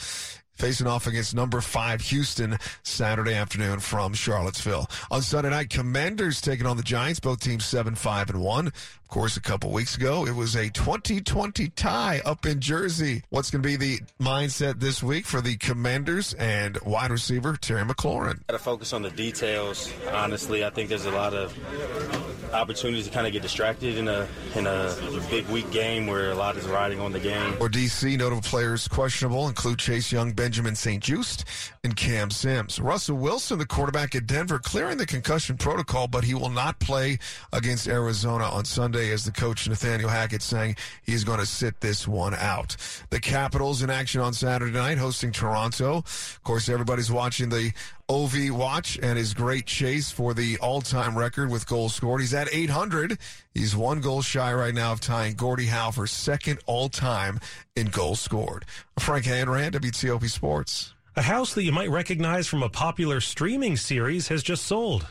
facing 0.57 0.87
off 0.87 1.07
against 1.07 1.35
number 1.35 1.61
five 1.61 2.01
Houston 2.01 2.57
Saturday 2.83 3.33
afternoon 3.33 3.79
from 3.79 4.13
Charlottesville. 4.13 4.89
On 5.11 5.21
Sunday 5.21 5.49
night, 5.49 5.69
Commanders 5.69 6.41
taking 6.41 6.65
on 6.65 6.77
the 6.77 6.83
Giants, 6.83 7.19
both 7.19 7.39
teams 7.39 7.65
7 7.65 7.95
5 7.95 8.29
and 8.31 8.41
1. 8.41 8.67
Of 9.07 9.07
course, 9.07 9.37
a 9.37 9.41
couple 9.41 9.71
weeks 9.71 9.95
ago, 9.95 10.25
it 10.25 10.35
was 10.35 10.55
a 10.55 10.69
2020 10.69 11.69
tie 11.69 12.21
up 12.25 12.45
in 12.45 12.59
Jersey. 12.59 13.23
What's 13.29 13.49
going 13.49 13.61
to 13.61 13.67
be 13.67 13.77
the 13.77 13.99
mindset 14.19 14.81
this 14.81 15.01
week 15.01 15.25
for 15.25 15.39
the 15.39 15.55
Commanders 15.55 16.33
and 16.33 16.77
wide 16.81 17.11
receiver 17.11 17.55
Terry 17.55 17.83
McLaurin? 17.83 18.45
Got 18.47 18.57
to 18.57 18.59
focus 18.59 18.91
on 18.91 19.03
the 19.03 19.09
details. 19.09 19.93
Honestly, 20.11 20.65
I 20.65 20.71
think 20.71 20.89
there's 20.89 21.05
a 21.05 21.11
lot 21.11 21.33
of 21.33 21.55
opportunities 22.53 23.05
to 23.05 23.11
kind 23.11 23.27
of 23.27 23.33
get 23.33 23.41
distracted 23.41 23.97
in 23.97 24.07
a 24.07 24.27
in 24.55 24.67
a 24.67 24.95
big 25.29 25.47
week 25.47 25.69
game 25.71 26.07
where 26.07 26.31
a 26.31 26.35
lot 26.35 26.55
is 26.57 26.65
riding 26.67 26.99
on 26.99 27.11
the 27.11 27.19
game. 27.19 27.53
Or 27.59 27.69
DC 27.69 28.17
notable 28.17 28.41
players 28.41 28.87
questionable 28.87 29.47
include 29.47 29.79
Chase 29.79 30.11
Young, 30.11 30.31
Benjamin 30.31 30.75
St-Juste, 30.75 31.45
and 31.83 31.95
Cam 31.95 32.29
Sims. 32.29 32.79
Russell 32.79 33.17
Wilson, 33.17 33.59
the 33.59 33.65
quarterback 33.65 34.15
at 34.15 34.27
Denver, 34.27 34.59
clearing 34.59 34.97
the 34.97 35.05
concussion 35.05 35.57
protocol, 35.57 36.07
but 36.07 36.23
he 36.23 36.33
will 36.33 36.49
not 36.49 36.79
play 36.79 37.19
against 37.53 37.87
Arizona 37.87 38.45
on 38.45 38.65
Sunday 38.65 39.11
as 39.11 39.25
the 39.25 39.31
coach 39.31 39.67
Nathaniel 39.67 40.09
Hackett 40.09 40.41
saying 40.41 40.75
he's 41.03 41.23
going 41.23 41.39
to 41.39 41.45
sit 41.45 41.79
this 41.81 42.07
one 42.07 42.33
out. 42.35 42.75
The 43.09 43.19
Capitals 43.19 43.81
in 43.81 43.89
action 43.89 44.21
on 44.21 44.33
Saturday 44.33 44.71
night 44.71 44.97
hosting 44.97 45.31
Toronto. 45.31 45.97
Of 45.97 46.39
course, 46.43 46.69
everybody's 46.69 47.11
watching 47.11 47.49
the 47.49 47.71
OV 48.09 48.51
watch 48.51 48.97
and 49.01 49.17
his 49.17 49.33
great 49.33 49.65
chase 49.65 50.09
for 50.09 50.33
the 50.33 50.57
all-time 50.59 51.17
record 51.17 51.49
with 51.49 51.67
goals 51.67 51.93
scored. 51.93 52.21
He's 52.21 52.33
at 52.33 52.47
800. 52.53 53.17
He's 53.53 53.75
one 53.75 53.99
goal 53.99 54.21
shy 54.21 54.53
right 54.53 54.73
now 54.73 54.93
of 54.93 55.01
tying 55.01 55.33
Gordie 55.33 55.65
Howe 55.65 55.91
for 55.91 56.07
second 56.07 56.59
all-time 56.65 57.39
in 57.75 57.87
goals 57.87 58.21
scored. 58.21 58.65
Frank 58.97 59.25
Hanrahan, 59.25 59.73
WTOP 59.73 60.29
Sports. 60.29 60.93
A 61.17 61.21
house 61.21 61.53
that 61.55 61.63
you 61.63 61.71
might 61.71 61.89
recognize 61.89 62.47
from 62.47 62.63
a 62.63 62.69
popular 62.69 63.19
streaming 63.19 63.75
series 63.75 64.27
has 64.29 64.41
just 64.43 64.65
sold. 64.65 65.07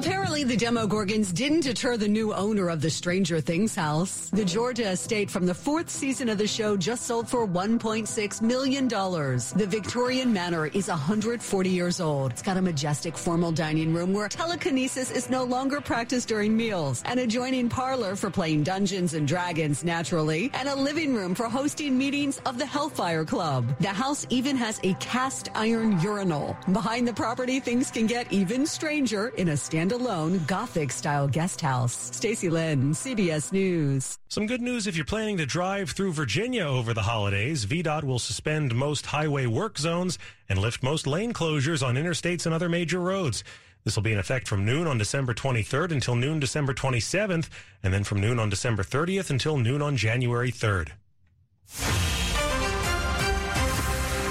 Apparently, 0.00 0.44
the 0.44 0.56
Demogorgons 0.56 1.34
didn't 1.34 1.60
deter 1.60 1.98
the 1.98 2.08
new 2.08 2.32
owner 2.32 2.70
of 2.70 2.80
the 2.80 2.88
Stranger 2.88 3.38
Things 3.38 3.74
house. 3.74 4.30
The 4.30 4.46
Georgia 4.46 4.92
estate 4.92 5.30
from 5.30 5.44
the 5.44 5.52
fourth 5.52 5.90
season 5.90 6.30
of 6.30 6.38
the 6.38 6.46
show 6.46 6.74
just 6.74 7.02
sold 7.02 7.28
for 7.28 7.46
$1.6 7.46 8.40
million. 8.40 8.88
The 8.88 9.66
Victorian 9.68 10.32
Manor 10.32 10.68
is 10.68 10.88
140 10.88 11.68
years 11.68 12.00
old. 12.00 12.30
It's 12.30 12.40
got 12.40 12.56
a 12.56 12.62
majestic 12.62 13.14
formal 13.14 13.52
dining 13.52 13.92
room 13.92 14.14
where 14.14 14.26
telekinesis 14.30 15.10
is 15.10 15.28
no 15.28 15.44
longer 15.44 15.82
practiced 15.82 16.28
during 16.28 16.56
meals, 16.56 17.02
an 17.04 17.18
adjoining 17.18 17.68
parlor 17.68 18.16
for 18.16 18.30
playing 18.30 18.62
Dungeons 18.62 19.12
and 19.12 19.28
Dragons 19.28 19.84
naturally, 19.84 20.50
and 20.54 20.66
a 20.66 20.74
living 20.74 21.14
room 21.14 21.34
for 21.34 21.50
hosting 21.50 21.98
meetings 21.98 22.40
of 22.46 22.56
the 22.56 22.64
Hellfire 22.64 23.26
Club. 23.26 23.66
The 23.80 23.88
house 23.88 24.26
even 24.30 24.56
has 24.56 24.80
a 24.82 24.94
cast 24.94 25.50
iron 25.54 26.00
urinal. 26.00 26.56
Behind 26.72 27.06
the 27.06 27.12
property, 27.12 27.60
things 27.60 27.90
can 27.90 28.06
get 28.06 28.32
even 28.32 28.64
stranger 28.64 29.28
in 29.36 29.50
a 29.50 29.58
standalone 29.90 30.46
Gothic 30.46 30.92
style 30.92 31.26
guest 31.26 31.60
house. 31.60 32.16
Stacy 32.16 32.48
Lynn, 32.48 32.92
CBS 32.92 33.52
News. 33.52 34.18
Some 34.28 34.46
good 34.46 34.60
news 34.60 34.86
if 34.86 34.94
you're 34.94 35.04
planning 35.04 35.36
to 35.38 35.46
drive 35.46 35.90
through 35.90 36.12
Virginia 36.12 36.64
over 36.64 36.94
the 36.94 37.02
holidays. 37.02 37.66
VDOT 37.66 38.04
will 38.04 38.18
suspend 38.18 38.74
most 38.74 39.06
highway 39.06 39.46
work 39.46 39.78
zones 39.78 40.18
and 40.48 40.58
lift 40.58 40.82
most 40.82 41.06
lane 41.06 41.32
closures 41.32 41.84
on 41.84 41.96
interstates 41.96 42.46
and 42.46 42.54
other 42.54 42.68
major 42.68 43.00
roads. 43.00 43.42
This 43.84 43.96
will 43.96 44.02
be 44.02 44.12
in 44.12 44.18
effect 44.18 44.46
from 44.46 44.64
noon 44.64 44.86
on 44.86 44.98
December 44.98 45.34
23rd 45.34 45.90
until 45.90 46.14
noon 46.14 46.38
December 46.38 46.74
27th, 46.74 47.48
and 47.82 47.92
then 47.92 48.04
from 48.04 48.20
noon 48.20 48.38
on 48.38 48.50
December 48.50 48.84
30th 48.84 49.30
until 49.30 49.56
noon 49.56 49.82
on 49.82 49.96
January 49.96 50.52
3rd. 50.52 50.90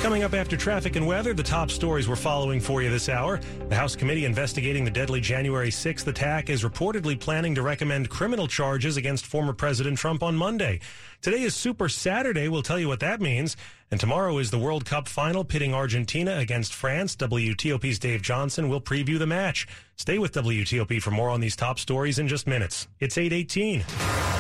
Coming 0.02 0.24
up 0.24 0.34
after 0.34 0.56
traffic 0.56 0.96
and 0.96 1.06
weather, 1.06 1.34
the 1.34 1.44
top 1.44 1.70
stories 1.70 2.08
we're 2.08 2.16
following 2.16 2.62
for 2.62 2.82
you 2.82 2.90
this 2.90 3.10
hour. 3.10 3.42
The 3.68 3.76
House 3.76 3.98
committee 3.98 4.24
investigating 4.24 4.86
the 4.86 4.90
deadly 4.90 5.20
January 5.20 5.70
6th 5.70 6.08
attack 6.08 6.50
is 6.50 6.64
reportedly 6.64 7.20
planning 7.20 7.54
to 7.56 7.62
recommend 7.62 8.10
criminal 8.10 8.48
charges 8.48 8.96
against 8.96 9.26
former 9.26 9.52
President 9.52 9.98
Trump 9.98 10.24
on 10.24 10.38
Monday. 10.38 10.80
Today 11.22 11.42
is 11.42 11.54
Super 11.54 11.90
Saturday. 11.90 12.48
We'll 12.48 12.64
tell 12.64 12.80
you 12.80 12.88
what 12.88 13.02
that 13.02 13.20
means. 13.20 13.58
And 13.92 14.00
tomorrow 14.00 14.38
is 14.38 14.52
the 14.52 14.58
World 14.58 14.86
Cup 14.86 15.10
final 15.10 15.44
pitting 15.44 15.74
Argentina 15.74 16.38
against 16.38 16.74
France. 16.74 17.18
WTOP's 17.18 18.00
Dave 18.00 18.22
Johnson 18.22 18.70
will 18.70 18.82
preview 18.82 19.20
the 19.20 19.28
match. 19.28 19.68
Stay 19.98 20.18
with 20.18 20.32
WTOP 20.32 21.02
for 21.02 21.12
more 21.12 21.30
on 21.30 21.42
these 21.42 21.58
top 21.58 21.78
stories 21.78 22.20
in 22.20 22.30
just 22.30 22.48
minutes. 22.48 22.88
It's 23.02 23.18
818. 23.18 24.39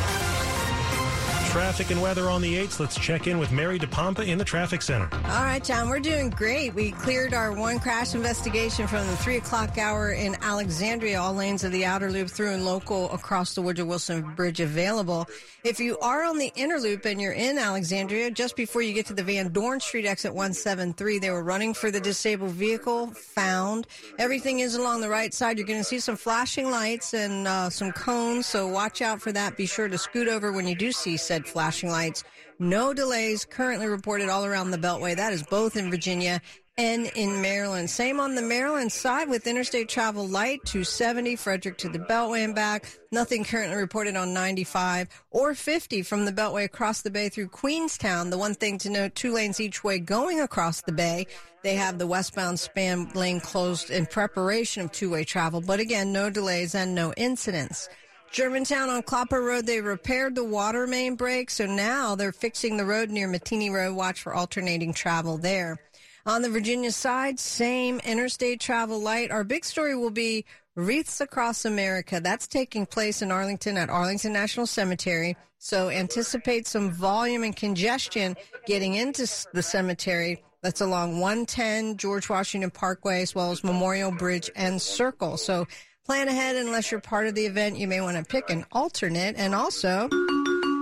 Traffic 1.49 1.89
and 1.89 1.99
weather 1.99 2.29
on 2.29 2.43
the 2.43 2.55
8s. 2.57 2.79
Let's 2.79 2.95
check 2.95 3.25
in 3.25 3.39
with 3.39 3.51
Mary 3.51 3.79
DePompa 3.79 4.27
in 4.27 4.37
the 4.37 4.45
traffic 4.45 4.83
center. 4.83 5.09
All 5.11 5.43
right, 5.43 5.63
John, 5.63 5.89
we're 5.89 5.99
doing 5.99 6.29
great. 6.29 6.75
We 6.75 6.91
cleared 6.91 7.33
our 7.33 7.51
one 7.51 7.79
crash 7.79 8.13
investigation 8.13 8.85
from 8.85 9.07
the 9.07 9.17
3 9.17 9.37
o'clock 9.37 9.75
hour 9.79 10.11
in 10.11 10.37
Alexandria. 10.43 11.19
All 11.19 11.33
lanes 11.33 11.63
of 11.63 11.71
the 11.71 11.85
outer 11.85 12.11
loop 12.11 12.29
through 12.29 12.51
and 12.51 12.65
local 12.65 13.11
across 13.11 13.55
the 13.55 13.63
Woodrow 13.63 13.85
Wilson 13.85 14.21
Bridge 14.35 14.59
available. 14.59 15.27
If 15.63 15.79
you 15.79 15.97
are 15.99 16.23
on 16.23 16.37
the 16.37 16.51
inner 16.55 16.77
loop 16.77 17.05
and 17.05 17.19
you're 17.19 17.33
in 17.33 17.57
Alexandria, 17.57 18.29
just 18.29 18.55
before 18.55 18.83
you 18.83 18.93
get 18.93 19.07
to 19.07 19.13
the 19.15 19.23
Van 19.23 19.51
Dorn 19.51 19.79
Street 19.79 20.05
exit 20.05 20.33
173, 20.33 21.17
they 21.17 21.31
were 21.31 21.43
running 21.43 21.73
for 21.73 21.89
the 21.89 21.99
disabled 21.99 22.51
vehicle, 22.51 23.07
found. 23.07 23.87
Everything 24.19 24.59
is 24.59 24.75
along 24.75 25.01
the 25.01 25.09
right 25.09 25.33
side. 25.33 25.57
You're 25.57 25.67
going 25.67 25.79
to 25.79 25.83
see 25.83 25.99
some 25.99 26.15
flashing 26.15 26.69
lights 26.69 27.15
and 27.15 27.47
uh, 27.47 27.71
some 27.71 27.91
cones, 27.91 28.45
so 28.45 28.67
watch 28.67 29.01
out 29.01 29.19
for 29.19 29.31
that. 29.31 29.57
Be 29.57 29.65
sure 29.65 29.87
to 29.87 29.97
scoot 29.97 30.27
over 30.27 30.51
when 30.53 30.67
you 30.67 30.75
do 30.75 30.91
see 30.91 31.17
said 31.17 31.38
flashing 31.47 31.89
lights. 31.89 32.23
No 32.59 32.93
delays 32.93 33.45
currently 33.45 33.87
reported 33.87 34.29
all 34.29 34.45
around 34.45 34.71
the 34.71 34.77
Beltway. 34.77 35.15
That 35.15 35.33
is 35.33 35.43
both 35.43 35.77
in 35.77 35.89
Virginia 35.89 36.41
and 36.79 37.11
in 37.15 37.41
Maryland. 37.41 37.89
Same 37.89 38.21
on 38.21 38.35
the 38.35 38.41
Maryland 38.41 38.89
side 38.89 39.27
with 39.27 39.47
interstate 39.47 39.89
travel 39.89 40.25
light 40.25 40.63
270 40.63 41.35
Frederick 41.35 41.77
to 41.77 41.89
the 41.89 41.99
Beltway 41.99 42.45
and 42.45 42.55
back. 42.55 42.97
Nothing 43.11 43.43
currently 43.43 43.75
reported 43.75 44.15
on 44.15 44.33
95 44.33 45.09
or 45.29 45.53
50 45.53 46.03
from 46.03 46.23
the 46.23 46.31
Beltway 46.31 46.63
across 46.63 47.01
the 47.01 47.11
bay 47.11 47.27
through 47.27 47.49
Queenstown. 47.49 48.29
The 48.29 48.37
one 48.37 48.55
thing 48.55 48.77
to 48.79 48.89
note, 48.89 49.13
two 49.13 49.33
lanes 49.33 49.59
each 49.59 49.83
way 49.83 49.99
going 49.99 50.39
across 50.39 50.81
the 50.81 50.93
bay. 50.93 51.27
They 51.63 51.75
have 51.75 51.97
the 51.97 52.07
westbound 52.07 52.57
span 52.61 53.09
lane 53.13 53.41
closed 53.41 53.89
in 53.89 54.05
preparation 54.05 54.83
of 54.83 54.93
two-way 54.93 55.25
travel, 55.25 55.59
but 55.59 55.81
again, 55.81 56.13
no 56.13 56.29
delays 56.29 56.75
and 56.75 56.95
no 56.95 57.13
incidents. 57.17 57.89
Germantown 58.31 58.89
on 58.89 59.01
Clopper 59.01 59.43
Road, 59.43 59.65
they 59.65 59.81
repaired 59.81 60.35
the 60.35 60.43
water 60.43 60.85
main 60.85 61.15
break, 61.15 61.49
so 61.49 61.65
now 61.65 62.15
they're 62.15 62.31
fixing 62.31 62.77
the 62.77 62.85
road 62.85 63.09
near 63.09 63.27
Mateny 63.27 63.71
Road. 63.71 63.95
Watch 63.95 64.21
for 64.21 64.33
alternating 64.33 64.93
travel 64.93 65.37
there. 65.37 65.79
On 66.25 66.41
the 66.41 66.49
Virginia 66.49 66.91
side, 66.91 67.39
same 67.39 67.99
interstate 68.01 68.59
travel 68.59 69.01
light. 69.01 69.31
Our 69.31 69.43
big 69.43 69.65
story 69.65 69.95
will 69.95 70.11
be 70.11 70.45
Wreaths 70.75 71.21
Across 71.21 71.65
America. 71.65 72.19
That's 72.19 72.47
taking 72.47 72.85
place 72.85 73.21
in 73.21 73.31
Arlington 73.31 73.77
at 73.77 73.89
Arlington 73.89 74.31
National 74.31 74.67
Cemetery. 74.67 75.35
So 75.57 75.89
anticipate 75.89 76.67
some 76.67 76.91
volume 76.91 77.43
and 77.43 77.55
congestion 77.55 78.35
getting 78.65 78.93
into 78.93 79.27
the 79.53 79.63
cemetery. 79.63 80.43
That's 80.61 80.81
along 80.81 81.19
110 81.19 81.97
George 81.97 82.29
Washington 82.29 82.69
Parkway, 82.69 83.21
as 83.21 83.33
well 83.33 83.51
as 83.51 83.63
Memorial 83.63 84.11
Bridge 84.11 84.51
and 84.55 84.81
Circle. 84.81 85.37
So 85.37 85.65
plan 86.09 86.27
ahead 86.27 86.55
unless 86.55 86.89
you're 86.89 86.99
part 86.99 87.27
of 87.27 87.35
the 87.35 87.45
event. 87.45 87.77
You 87.77 87.87
may 87.87 88.01
want 88.01 88.17
to 88.17 88.23
pick 88.23 88.49
an 88.49 88.65
alternate. 88.71 89.35
And 89.37 89.53
also, 89.53 90.09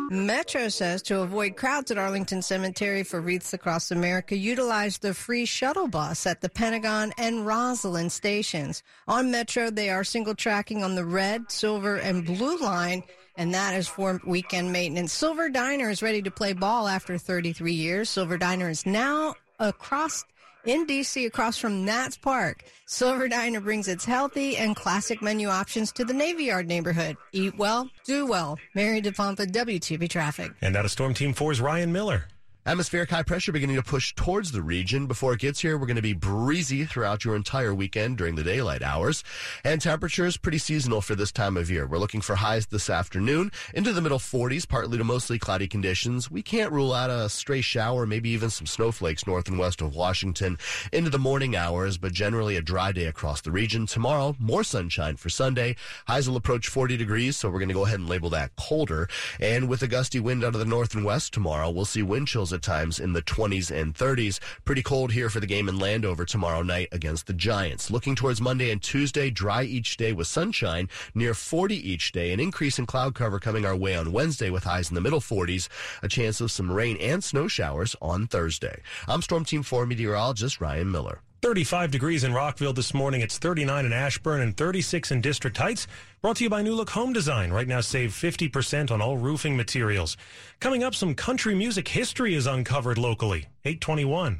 Metro 0.09 0.69
says 0.69 1.01
to 1.01 1.19
avoid 1.19 1.57
crowds 1.57 1.91
at 1.91 1.97
Arlington 1.97 2.41
Cemetery 2.41 3.03
for 3.03 3.19
Wreaths 3.19 3.53
Across 3.53 3.91
America, 3.91 4.37
utilize 4.37 4.99
the 4.99 5.13
free 5.13 5.43
shuttle 5.43 5.89
bus 5.89 6.25
at 6.25 6.39
the 6.39 6.47
Pentagon 6.47 7.11
and 7.17 7.45
Rosslyn 7.45 8.09
stations. 8.09 8.83
On 9.09 9.29
Metro, 9.29 9.69
they 9.69 9.89
are 9.89 10.05
single 10.05 10.33
tracking 10.33 10.81
on 10.81 10.95
the 10.95 11.03
red, 11.03 11.51
silver, 11.51 11.97
and 11.97 12.25
blue 12.25 12.57
line, 12.59 13.03
and 13.35 13.53
that 13.53 13.73
is 13.73 13.89
for 13.89 14.21
weekend 14.25 14.71
maintenance. 14.71 15.11
Silver 15.11 15.49
Diner 15.49 15.89
is 15.89 16.01
ready 16.01 16.21
to 16.21 16.31
play 16.31 16.53
ball 16.53 16.87
after 16.87 17.17
33 17.17 17.73
years. 17.73 18.09
Silver 18.09 18.37
Diner 18.37 18.69
is 18.69 18.85
now 18.85 19.35
across 19.59 20.23
in 20.67 20.85
DC 20.85 21.25
across 21.25 21.57
from 21.57 21.85
Nats 21.85 22.17
Park. 22.17 22.63
Silver 22.85 23.27
Diner 23.27 23.61
brings 23.61 23.87
its 23.87 24.05
healthy 24.05 24.57
and 24.57 24.75
classic 24.75 25.21
menu 25.21 25.47
options 25.47 25.91
to 25.93 26.05
the 26.05 26.13
Navy 26.13 26.43
Yard 26.45 26.67
neighborhood. 26.67 27.17
Eat 27.31 27.57
well, 27.57 27.89
do 28.05 28.27
well. 28.27 28.59
Mary 28.75 29.01
DePompa, 29.01 29.51
WTOP 29.51 30.09
Traffic. 30.09 30.51
And 30.61 30.75
out 30.75 30.85
of 30.85 30.91
Storm 30.91 31.13
Team 31.13 31.33
4's 31.33 31.61
Ryan 31.61 31.91
Miller. 31.91 32.25
Atmospheric 32.67 33.09
high 33.11 33.23
pressure 33.23 33.53
beginning 33.53 33.77
to 33.77 33.81
push 33.81 34.13
towards 34.13 34.51
the 34.51 34.61
region. 34.61 35.07
Before 35.07 35.31
it 35.31 35.39
gets 35.39 35.61
here, 35.61 35.77
we're 35.77 35.85
going 35.85 35.95
to 35.95 36.01
be 36.01 36.11
breezy 36.11 36.83
throughout 36.83 37.23
your 37.23 37.37
entire 37.37 37.73
weekend 37.73 38.17
during 38.17 38.35
the 38.35 38.43
daylight 38.43 38.83
hours. 38.83 39.23
And 39.63 39.79
temperatures 39.79 40.35
pretty 40.35 40.57
seasonal 40.57 40.99
for 40.99 41.15
this 41.15 41.31
time 41.31 41.55
of 41.55 41.71
year. 41.71 41.87
We're 41.87 41.97
looking 41.97 42.19
for 42.19 42.35
highs 42.35 42.65
this 42.65 42.89
afternoon 42.89 43.53
into 43.73 43.93
the 43.93 44.01
middle 44.01 44.19
40s, 44.19 44.67
partly 44.67 44.97
to 44.97 45.05
mostly 45.05 45.39
cloudy 45.39 45.69
conditions. 45.69 46.29
We 46.29 46.41
can't 46.41 46.73
rule 46.73 46.91
out 46.91 47.09
a 47.09 47.29
stray 47.29 47.61
shower, 47.61 48.05
maybe 48.05 48.31
even 48.31 48.49
some 48.49 48.67
snowflakes 48.67 49.25
north 49.25 49.47
and 49.47 49.57
west 49.57 49.79
of 49.79 49.95
Washington 49.95 50.57
into 50.91 51.09
the 51.09 51.17
morning 51.17 51.55
hours, 51.55 51.97
but 51.97 52.11
generally 52.11 52.57
a 52.57 52.61
dry 52.61 52.91
day 52.91 53.05
across 53.05 53.39
the 53.39 53.51
region. 53.51 53.85
Tomorrow, 53.85 54.35
more 54.39 54.65
sunshine 54.65 55.15
for 55.15 55.29
Sunday. 55.29 55.77
Highs 56.05 56.27
will 56.27 56.35
approach 56.35 56.67
40 56.67 56.97
degrees, 56.97 57.37
so 57.37 57.49
we're 57.49 57.59
going 57.59 57.69
to 57.69 57.73
go 57.73 57.85
ahead 57.85 58.01
and 58.01 58.09
label 58.09 58.29
that 58.31 58.57
colder. 58.57 59.07
And 59.39 59.69
with 59.69 59.83
a 59.83 59.87
gusty 59.87 60.19
wind 60.19 60.43
out 60.43 60.53
of 60.53 60.59
the 60.59 60.65
north 60.65 60.95
and 60.95 61.05
west 61.05 61.33
tomorrow, 61.33 61.69
we'll 61.69 61.85
see 61.85 62.03
wind 62.03 62.27
chills 62.27 62.56
times 62.61 62.99
in 62.99 63.13
the 63.13 63.21
20s 63.21 63.71
and 63.71 63.93
30s. 63.93 64.39
Pretty 64.65 64.81
cold 64.81 65.11
here 65.11 65.29
for 65.29 65.39
the 65.39 65.45
game 65.45 65.69
in 65.69 65.79
Landover 65.79 66.25
tomorrow 66.25 66.63
night 66.63 66.89
against 66.91 67.27
the 67.27 67.33
Giants. 67.33 67.91
Looking 67.91 68.15
towards 68.15 68.41
Monday 68.41 68.71
and 68.71 68.81
Tuesday, 68.81 69.29
dry 69.29 69.63
each 69.63 69.97
day 69.97 70.13
with 70.13 70.27
sunshine, 70.27 70.89
near 71.13 71.33
40 71.33 71.75
each 71.75 72.11
day. 72.11 72.33
An 72.33 72.39
increase 72.39 72.79
in 72.79 72.85
cloud 72.85 73.15
cover 73.15 73.39
coming 73.39 73.65
our 73.65 73.75
way 73.75 73.95
on 73.95 74.11
Wednesday 74.11 74.49
with 74.49 74.63
highs 74.63 74.89
in 74.89 74.95
the 74.95 75.01
middle 75.01 75.21
40s. 75.21 75.67
A 76.01 76.07
chance 76.07 76.41
of 76.41 76.51
some 76.51 76.71
rain 76.71 76.97
and 76.97 77.23
snow 77.23 77.47
showers 77.47 77.95
on 78.01 78.27
Thursday. 78.27 78.81
I'm 79.07 79.21
Storm 79.21 79.45
Team 79.45 79.63
4 79.63 79.85
meteorologist 79.85 80.61
Ryan 80.61 80.91
Miller. 80.91 81.21
35 81.41 81.91
degrees 81.91 82.23
in 82.23 82.33
Rockville 82.33 82.73
this 82.73 82.93
morning. 82.93 83.21
It's 83.21 83.37
39 83.37 83.85
in 83.85 83.93
Ashburn 83.93 84.41
and 84.41 84.57
36 84.57 85.11
in 85.11 85.21
District 85.21 85.55
Heights. 85.55 85.87
Brought 86.21 86.37
to 86.37 86.43
you 86.43 86.49
by 86.49 86.63
New 86.63 86.73
Look 86.73 86.89
Home 86.91 87.13
Design. 87.13 87.51
Right 87.51 87.67
now, 87.67 87.81
save 87.81 88.11
50% 88.11 88.89
on 88.89 89.01
all 89.01 89.17
roofing 89.17 89.55
materials. 89.55 90.17
Coming 90.59 90.83
up, 90.83 90.95
some 90.95 91.13
country 91.13 91.53
music 91.53 91.89
history 91.89 92.33
is 92.33 92.47
uncovered 92.47 92.97
locally. 92.97 93.45
821. 93.65 94.39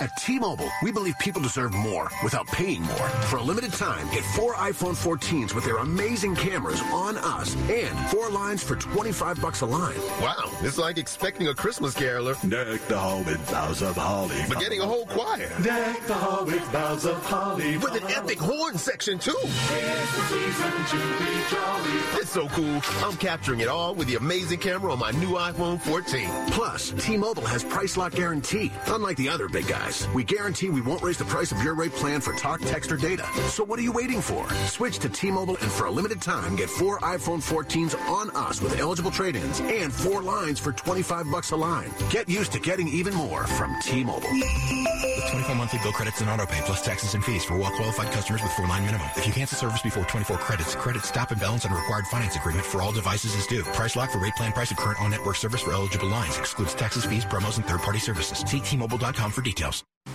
At 0.00 0.16
T-Mobile, 0.16 0.68
we 0.82 0.92
believe 0.92 1.18
people 1.18 1.42
deserve 1.42 1.74
more 1.74 2.08
without 2.22 2.46
paying 2.46 2.82
more. 2.82 3.08
For 3.26 3.36
a 3.38 3.42
limited 3.42 3.72
time, 3.72 4.08
get 4.10 4.24
four 4.24 4.54
iPhone 4.54 4.94
14s 4.94 5.54
with 5.54 5.64
their 5.64 5.78
amazing 5.78 6.36
cameras 6.36 6.80
on 6.92 7.18
us 7.18 7.56
and 7.68 7.98
four 8.08 8.30
lines 8.30 8.62
for 8.62 8.76
25 8.76 9.40
bucks 9.40 9.60
a 9.62 9.66
line. 9.66 9.98
Wow, 10.20 10.52
it's 10.60 10.78
like 10.78 10.98
expecting 10.98 11.48
a 11.48 11.54
Christmas 11.54 11.94
caroler. 11.94 12.34
Deck 12.48 12.80
the 12.86 12.96
hall 12.98 13.24
with 13.24 13.44
boughs 13.50 13.82
of 13.82 13.96
holly. 13.96 14.36
But 14.48 14.60
getting 14.60 14.80
a 14.80 14.86
whole 14.86 15.06
choir. 15.06 15.48
Deck 15.62 16.00
the 16.06 16.14
hall 16.14 16.44
with 16.44 16.72
boughs 16.72 17.04
of 17.04 17.24
holly. 17.24 17.76
With 17.78 17.94
an 17.94 18.08
epic 18.12 18.38
horn 18.38 18.78
section, 18.78 19.18
too. 19.18 19.34
It's 19.36 20.16
the 20.16 20.22
season 20.26 20.72
to 20.90 21.24
be 21.24 21.42
jolly. 21.50 22.20
It's 22.20 22.30
so 22.30 22.48
cool. 22.48 22.80
I'm 23.04 23.16
capturing 23.16 23.60
it 23.60 23.68
all 23.68 23.96
with 23.96 24.06
the 24.06 24.14
amazing 24.14 24.60
camera 24.60 24.92
on 24.92 25.00
my 25.00 25.10
new 25.12 25.30
iPhone 25.30 25.80
14. 25.80 26.28
Plus, 26.52 26.90
T-Mobile 27.04 27.46
has 27.46 27.64
price 27.64 27.96
lock 27.96 28.12
guarantee, 28.12 28.70
unlike 28.86 29.16
the 29.16 29.28
other 29.28 29.48
big 29.48 29.71
guys. 29.72 30.06
We 30.14 30.22
guarantee 30.22 30.68
we 30.68 30.82
won't 30.82 31.02
raise 31.02 31.16
the 31.16 31.24
price 31.24 31.50
of 31.50 31.62
your 31.62 31.74
rate 31.74 31.92
plan 31.92 32.20
for 32.20 32.34
talk, 32.34 32.60
text, 32.60 32.92
or 32.92 32.98
data. 32.98 33.26
So 33.48 33.64
what 33.64 33.78
are 33.78 33.82
you 33.82 33.92
waiting 33.92 34.20
for? 34.20 34.46
Switch 34.66 34.98
to 34.98 35.08
T-Mobile 35.08 35.56
and 35.62 35.70
for 35.72 35.86
a 35.86 35.90
limited 35.90 36.20
time, 36.20 36.56
get 36.56 36.68
four 36.68 36.98
iPhone 36.98 37.40
14s 37.40 37.98
on 38.06 38.28
us 38.36 38.60
with 38.60 38.78
eligible 38.78 39.10
trade-ins 39.10 39.60
and 39.60 39.90
four 39.90 40.20
lines 40.22 40.58
for 40.58 40.72
25 40.72 41.30
bucks 41.30 41.52
a 41.52 41.56
line. 41.56 41.90
Get 42.10 42.28
used 42.28 42.52
to 42.52 42.60
getting 42.60 42.86
even 42.88 43.14
more 43.14 43.46
from 43.46 43.74
T-Mobile. 43.80 44.28
With 44.30 45.30
24 45.30 45.54
monthly 45.54 45.78
bill 45.82 45.92
credits 45.92 46.20
and 46.20 46.28
auto 46.28 46.44
pay 46.44 46.60
plus 46.66 46.82
taxes 46.82 47.14
and 47.14 47.24
fees 47.24 47.42
for 47.44 47.56
well-qualified 47.56 48.12
customers 48.12 48.42
with 48.42 48.52
four-line 48.52 48.84
minimum. 48.84 49.08
If 49.16 49.26
you 49.26 49.32
cancel 49.32 49.56
service 49.56 49.80
before 49.80 50.04
24 50.04 50.36
credits, 50.36 50.74
credit 50.74 51.02
stop 51.02 51.30
and 51.30 51.40
balance 51.40 51.64
on 51.64 51.72
required 51.72 52.06
finance 52.08 52.36
agreement 52.36 52.66
for 52.66 52.82
all 52.82 52.92
devices 52.92 53.34
is 53.34 53.46
due. 53.46 53.62
Price 53.72 53.96
lock 53.96 54.10
for 54.10 54.18
rate 54.18 54.36
plan 54.36 54.52
price 54.52 54.68
and 54.68 54.78
current 54.78 55.00
on-network 55.00 55.36
service 55.36 55.62
for 55.62 55.72
eligible 55.72 56.08
lines. 56.08 56.36
Excludes 56.36 56.74
taxes, 56.74 57.06
fees, 57.06 57.24
promos, 57.24 57.56
and 57.56 57.64
third-party 57.64 58.00
services. 58.00 58.44
See 58.46 58.60
T-Mobile.com 58.60 59.30
for 59.30 59.40
details. 59.40 59.61
Else. 59.62 59.84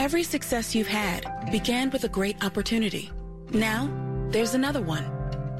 Every 0.00 0.22
success 0.22 0.74
you've 0.74 0.88
had 0.88 1.26
began 1.52 1.90
with 1.90 2.04
a 2.04 2.08
great 2.08 2.42
opportunity. 2.42 3.10
Now, 3.52 3.86
there's 4.30 4.54
another 4.54 4.80
one. 4.80 5.04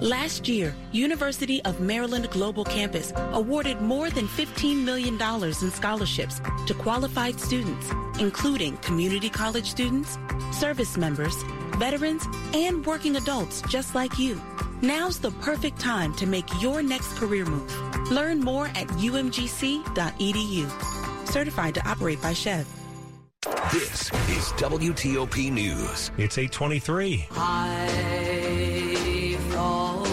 Last 0.01 0.49
year, 0.49 0.75
University 0.93 1.63
of 1.67 1.79
Maryland 1.83 2.31
Global 2.31 2.65
Campus 2.65 3.13
awarded 3.35 3.83
more 3.83 4.09
than 4.09 4.27
$15 4.27 4.83
million 4.83 5.21
in 5.21 5.71
scholarships 5.71 6.41
to 6.67 6.73
qualified 6.73 7.39
students, 7.39 7.91
including 8.19 8.79
community 8.79 9.29
college 9.29 9.67
students, 9.67 10.17
service 10.53 10.97
members, 10.97 11.37
veterans, 11.77 12.25
and 12.55 12.87
working 12.87 13.17
adults 13.17 13.61
just 13.69 13.95
like 13.95 14.19
you. 14.19 14.41
Now's 14.81 15.19
the 15.19 15.33
perfect 15.43 15.79
time 15.79 16.15
to 16.15 16.25
make 16.27 16.49
your 16.63 16.83
next 16.83 17.13
career 17.19 17.45
move. 17.45 17.71
Learn 18.11 18.41
more 18.41 18.69
at 18.69 18.89
umgc.edu. 19.05 20.65
Certified 21.29 21.75
to 21.75 21.87
operate 21.87 22.23
by 22.23 22.33
SCHEV. 22.33 22.80
This 23.73 24.13
is 24.29 24.53
WTOP 24.59 25.51
News. 25.51 26.11
It's 26.19 26.37
823. 26.37 27.27
I 27.31 29.39
fall 29.49 30.05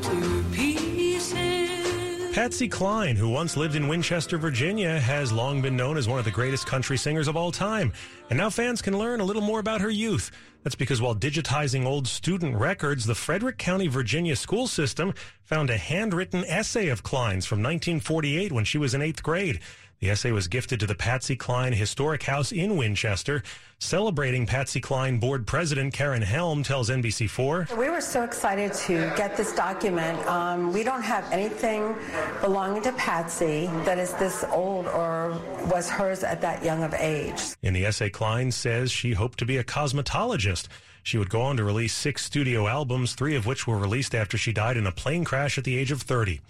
to 0.00 0.44
pieces. 0.50 2.34
Patsy 2.34 2.66
Cline, 2.66 3.14
who 3.14 3.28
once 3.28 3.56
lived 3.56 3.76
in 3.76 3.86
Winchester, 3.86 4.38
Virginia, 4.38 4.98
has 4.98 5.30
long 5.30 5.62
been 5.62 5.76
known 5.76 5.96
as 5.96 6.08
one 6.08 6.18
of 6.18 6.24
the 6.24 6.32
greatest 6.32 6.66
country 6.66 6.96
singers 6.96 7.28
of 7.28 7.36
all 7.36 7.52
time. 7.52 7.92
And 8.28 8.36
now 8.36 8.50
fans 8.50 8.82
can 8.82 8.98
learn 8.98 9.20
a 9.20 9.24
little 9.24 9.40
more 9.40 9.60
about 9.60 9.80
her 9.80 9.90
youth. 9.90 10.32
That's 10.64 10.74
because 10.74 11.00
while 11.00 11.14
digitizing 11.14 11.86
old 11.86 12.08
student 12.08 12.56
records, 12.56 13.06
the 13.06 13.14
Frederick 13.14 13.58
County, 13.58 13.86
Virginia 13.86 14.34
school 14.34 14.66
system 14.66 15.14
found 15.42 15.70
a 15.70 15.76
handwritten 15.76 16.44
essay 16.46 16.88
of 16.88 17.04
Cline's 17.04 17.46
from 17.46 17.58
1948 17.58 18.50
when 18.50 18.64
she 18.64 18.78
was 18.78 18.94
in 18.94 19.02
eighth 19.02 19.22
grade. 19.22 19.60
The 20.00 20.10
essay 20.10 20.32
was 20.32 20.48
gifted 20.48 20.80
to 20.80 20.86
the 20.86 20.94
Patsy 20.94 21.36
Cline 21.36 21.72
Historic 21.72 22.24
House 22.24 22.52
in 22.52 22.76
Winchester. 22.76 23.42
Celebrating 23.78 24.46
Patsy 24.46 24.80
Cline 24.80 25.18
board 25.18 25.46
president 25.46 25.94
Karen 25.94 26.22
Helm 26.22 26.62
tells 26.62 26.90
NBC4. 26.90 27.76
We 27.76 27.88
were 27.88 28.00
so 28.00 28.22
excited 28.22 28.72
to 28.72 29.12
get 29.16 29.36
this 29.36 29.54
document. 29.54 30.18
Um, 30.26 30.72
we 30.72 30.82
don't 30.82 31.02
have 31.02 31.30
anything 31.32 31.94
belonging 32.40 32.82
to 32.82 32.92
Patsy 32.92 33.66
that 33.84 33.98
is 33.98 34.12
this 34.14 34.44
old 34.50 34.86
or 34.86 35.40
was 35.70 35.88
hers 35.88 36.22
at 36.22 36.40
that 36.40 36.64
young 36.64 36.82
of 36.82 36.92
age. 36.94 37.40
In 37.62 37.72
the 37.72 37.86
essay, 37.86 38.10
Cline 38.10 38.50
says 38.50 38.90
she 38.90 39.12
hoped 39.12 39.38
to 39.38 39.46
be 39.46 39.56
a 39.56 39.64
cosmetologist. 39.64 40.68
She 41.02 41.18
would 41.18 41.30
go 41.30 41.42
on 41.42 41.58
to 41.58 41.64
release 41.64 41.94
six 41.94 42.24
studio 42.24 42.66
albums, 42.66 43.14
three 43.14 43.36
of 43.36 43.44
which 43.44 43.66
were 43.66 43.78
released 43.78 44.14
after 44.14 44.38
she 44.38 44.52
died 44.52 44.78
in 44.78 44.86
a 44.86 44.92
plane 44.92 45.24
crash 45.24 45.58
at 45.58 45.64
the 45.64 45.76
age 45.76 45.92
of 45.92 46.00
30. 46.00 46.40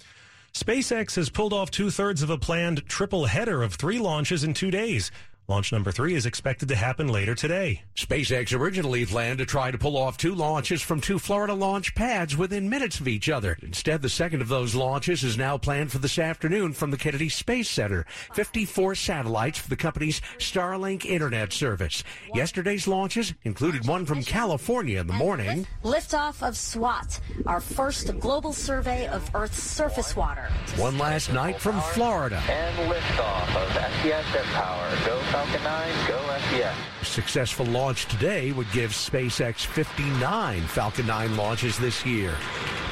SpaceX 0.54 1.16
has 1.16 1.30
pulled 1.30 1.52
off 1.52 1.72
two 1.72 1.90
thirds 1.90 2.22
of 2.22 2.30
a 2.30 2.38
planned 2.38 2.86
triple 2.88 3.24
header 3.24 3.64
of 3.64 3.74
three 3.74 3.98
launches 3.98 4.44
in 4.44 4.54
two 4.54 4.70
days. 4.70 5.10
Launch 5.46 5.72
number 5.72 5.92
three 5.92 6.14
is 6.14 6.24
expected 6.24 6.68
to 6.70 6.74
happen 6.74 7.06
later 7.06 7.34
today. 7.34 7.82
SpaceX 7.96 8.58
originally 8.58 9.04
planned 9.04 9.40
to 9.40 9.44
try 9.44 9.70
to 9.70 9.76
pull 9.76 9.98
off 9.98 10.16
two 10.16 10.34
launches 10.34 10.80
from 10.80 11.02
two 11.02 11.18
Florida 11.18 11.52
launch 11.52 11.94
pads 11.94 12.34
within 12.34 12.70
minutes 12.70 12.98
of 12.98 13.06
each 13.06 13.28
other. 13.28 13.58
Instead, 13.60 14.00
the 14.00 14.08
second 14.08 14.40
of 14.40 14.48
those 14.48 14.74
launches 14.74 15.22
is 15.22 15.36
now 15.36 15.58
planned 15.58 15.92
for 15.92 15.98
this 15.98 16.18
afternoon 16.18 16.72
from 16.72 16.90
the 16.90 16.96
Kennedy 16.96 17.28
Space 17.28 17.68
Center. 17.68 18.06
54 18.32 18.94
satellites 18.94 19.58
for 19.58 19.68
the 19.68 19.76
company's 19.76 20.22
Starlink 20.38 21.04
internet 21.04 21.52
service. 21.52 22.02
Yesterday's 22.32 22.88
launches 22.88 23.34
included 23.42 23.86
one 23.86 24.06
from 24.06 24.22
California 24.22 24.98
in 24.98 25.06
the 25.06 25.12
morning. 25.12 25.66
Liftoff 25.82 26.42
of 26.42 26.56
SWOT, 26.56 27.20
our 27.46 27.60
first 27.60 28.18
global 28.18 28.54
survey 28.54 29.06
of 29.08 29.30
Earth's 29.34 29.62
surface 29.62 30.16
water. 30.16 30.48
One 30.76 30.96
last 30.96 31.34
night 31.34 31.60
from 31.60 31.78
Florida. 31.92 32.42
And 32.48 32.90
liftoff 32.90 33.54
of 33.54 33.72
SES 34.02 34.24
Power. 34.54 34.90
Go 35.04 35.20
Falcon 35.34 35.64
9, 35.64 36.06
go 36.06 36.38
SES. 36.38 37.08
Successful 37.08 37.66
launch 37.66 38.06
today 38.06 38.52
would 38.52 38.70
give 38.70 38.92
SpaceX 38.92 39.66
59 39.66 40.60
Falcon 40.62 41.08
9 41.08 41.36
launches 41.36 41.76
this 41.76 42.06
year. 42.06 42.36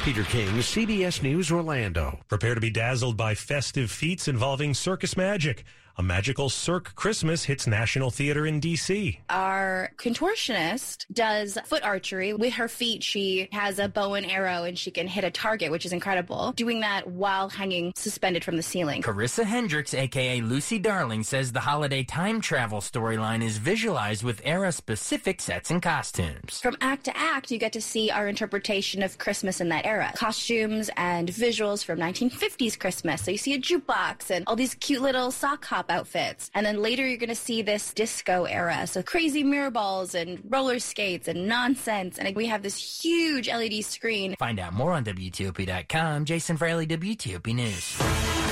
Peter 0.03 0.25
King, 0.25 0.49
CBS 0.55 1.23
News, 1.23 1.49
Orlando. 1.49 2.19
Prepare 2.27 2.55
to 2.55 2.59
be 2.59 2.69
dazzled 2.69 3.15
by 3.15 3.33
festive 3.33 3.89
feats 3.89 4.27
involving 4.27 4.73
circus 4.73 5.15
magic. 5.15 5.63
A 5.95 6.01
magical 6.01 6.49
Cirque 6.49 6.95
Christmas 6.95 7.43
hits 7.43 7.67
National 7.67 8.09
Theater 8.09 8.47
in 8.47 8.59
D.C. 8.59 9.19
Our 9.29 9.91
contortionist 9.97 11.05
does 11.13 11.55
foot 11.65 11.83
archery. 11.83 12.33
With 12.33 12.53
her 12.53 12.67
feet, 12.67 13.03
she 13.03 13.47
has 13.51 13.77
a 13.77 13.87
bow 13.87 14.15
and 14.15 14.25
arrow 14.25 14.63
and 14.63 14.75
she 14.77 14.89
can 14.89 15.05
hit 15.05 15.23
a 15.23 15.29
target, 15.29 15.69
which 15.69 15.85
is 15.85 15.93
incredible. 15.93 16.51
Doing 16.53 16.79
that 16.79 17.05
while 17.05 17.47
hanging 17.47 17.93
suspended 17.95 18.43
from 18.43 18.57
the 18.57 18.63
ceiling. 18.63 19.03
Carissa 19.03 19.43
Hendricks, 19.43 19.93
aka 19.93 20.41
Lucy 20.41 20.79
Darling, 20.79 21.21
says 21.21 21.51
the 21.51 21.59
holiday 21.59 22.03
time 22.03 22.41
travel 22.41 22.79
storyline 22.79 23.43
is 23.43 23.57
visualized 23.57 24.23
with 24.23 24.41
era 24.43 24.71
specific 24.71 25.39
sets 25.41 25.69
and 25.69 25.79
costumes. 25.79 26.59
From 26.59 26.75
act 26.81 27.03
to 27.05 27.15
act, 27.15 27.51
you 27.51 27.59
get 27.59 27.73
to 27.73 27.81
see 27.81 28.09
our 28.09 28.27
interpretation 28.27 29.03
of 29.03 29.19
Christmas 29.19 29.61
in 29.61 29.69
that 29.69 29.85
era. 29.85 30.11
Costumes 30.15 30.89
and 30.97 31.29
visuals 31.29 31.83
from 31.85 31.99
1950s 31.99 32.79
Christmas. 32.79 33.21
So 33.21 33.29
you 33.29 33.37
see 33.37 33.53
a 33.53 33.59
jukebox 33.59 34.31
and 34.31 34.43
all 34.47 34.55
these 34.55 34.73
cute 34.73 35.03
little 35.03 35.29
sock 35.29 35.61
outfits. 35.89 36.51
And 36.53 36.65
then 36.65 36.81
later 36.81 37.07
you're 37.07 37.17
going 37.17 37.29
to 37.29 37.35
see 37.35 37.61
this 37.61 37.93
disco 37.93 38.45
era. 38.45 38.87
So 38.87 39.03
crazy 39.03 39.43
mirror 39.43 39.71
balls 39.71 40.15
and 40.15 40.41
roller 40.49 40.79
skates 40.79 41.27
and 41.27 41.47
nonsense. 41.47 42.17
And 42.17 42.35
we 42.35 42.47
have 42.47 42.63
this 42.63 43.03
huge 43.03 43.47
LED 43.47 43.83
screen. 43.85 44.35
Find 44.39 44.59
out 44.59 44.73
more 44.73 44.93
on 44.93 45.03
WTOP.com. 45.05 46.25
Jason 46.25 46.57
Fraley, 46.57 46.87
WTOP 46.87 47.53
News. 47.53 48.42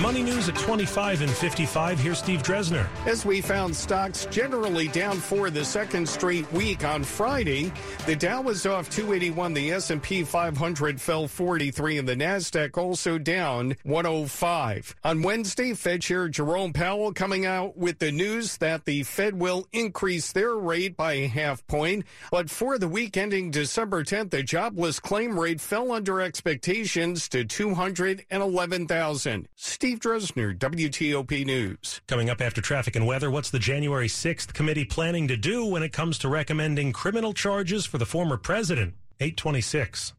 Money 0.00 0.22
news 0.22 0.48
at 0.48 0.54
25 0.54 1.20
and 1.20 1.30
55. 1.30 1.98
Here's 1.98 2.18
Steve 2.18 2.42
Dresner. 2.42 2.86
As 3.06 3.26
we 3.26 3.42
found 3.42 3.76
stocks 3.76 4.24
generally 4.30 4.88
down 4.88 5.18
for 5.18 5.50
the 5.50 5.62
second 5.62 6.08
straight 6.08 6.50
week 6.52 6.86
on 6.86 7.04
Friday, 7.04 7.70
the 8.06 8.16
Dow 8.16 8.40
was 8.40 8.64
off 8.64 8.88
281, 8.88 9.52
the 9.52 9.72
S&P 9.72 10.24
500 10.24 10.98
fell 10.98 11.28
43 11.28 11.98
and 11.98 12.08
the 12.08 12.16
Nasdaq 12.16 12.78
also 12.78 13.18
down 13.18 13.76
105. 13.82 14.96
On 15.04 15.20
Wednesday, 15.20 15.74
Fed 15.74 16.00
Chair 16.00 16.30
Jerome 16.30 16.72
Powell 16.72 17.12
coming 17.12 17.44
out 17.44 17.76
with 17.76 17.98
the 17.98 18.10
news 18.10 18.56
that 18.56 18.86
the 18.86 19.02
Fed 19.02 19.38
will 19.38 19.66
increase 19.70 20.32
their 20.32 20.54
rate 20.54 20.96
by 20.96 21.12
a 21.12 21.28
half 21.28 21.66
point, 21.66 22.06
but 22.30 22.48
for 22.48 22.78
the 22.78 22.88
week 22.88 23.18
ending 23.18 23.50
December 23.50 24.02
10th, 24.02 24.30
the 24.30 24.42
jobless 24.42 24.98
claim 24.98 25.38
rate 25.38 25.60
fell 25.60 25.92
under 25.92 26.22
expectations 26.22 27.28
to 27.28 27.44
211,000. 27.44 29.46
Steve 29.56 29.89
Dresner, 29.98 30.56
WTOP 30.56 31.44
News. 31.44 32.00
Coming 32.06 32.30
up 32.30 32.40
after 32.40 32.60
traffic 32.60 32.94
and 32.94 33.06
weather, 33.06 33.30
what's 33.30 33.50
the 33.50 33.58
January 33.58 34.06
6th 34.06 34.52
committee 34.52 34.84
planning 34.84 35.26
to 35.28 35.36
do 35.36 35.64
when 35.64 35.82
it 35.82 35.92
comes 35.92 36.18
to 36.18 36.28
recommending 36.28 36.92
criminal 36.92 37.32
charges 37.32 37.86
for 37.86 37.98
the 37.98 38.06
former 38.06 38.36
president? 38.36 38.94
826. 39.20 40.12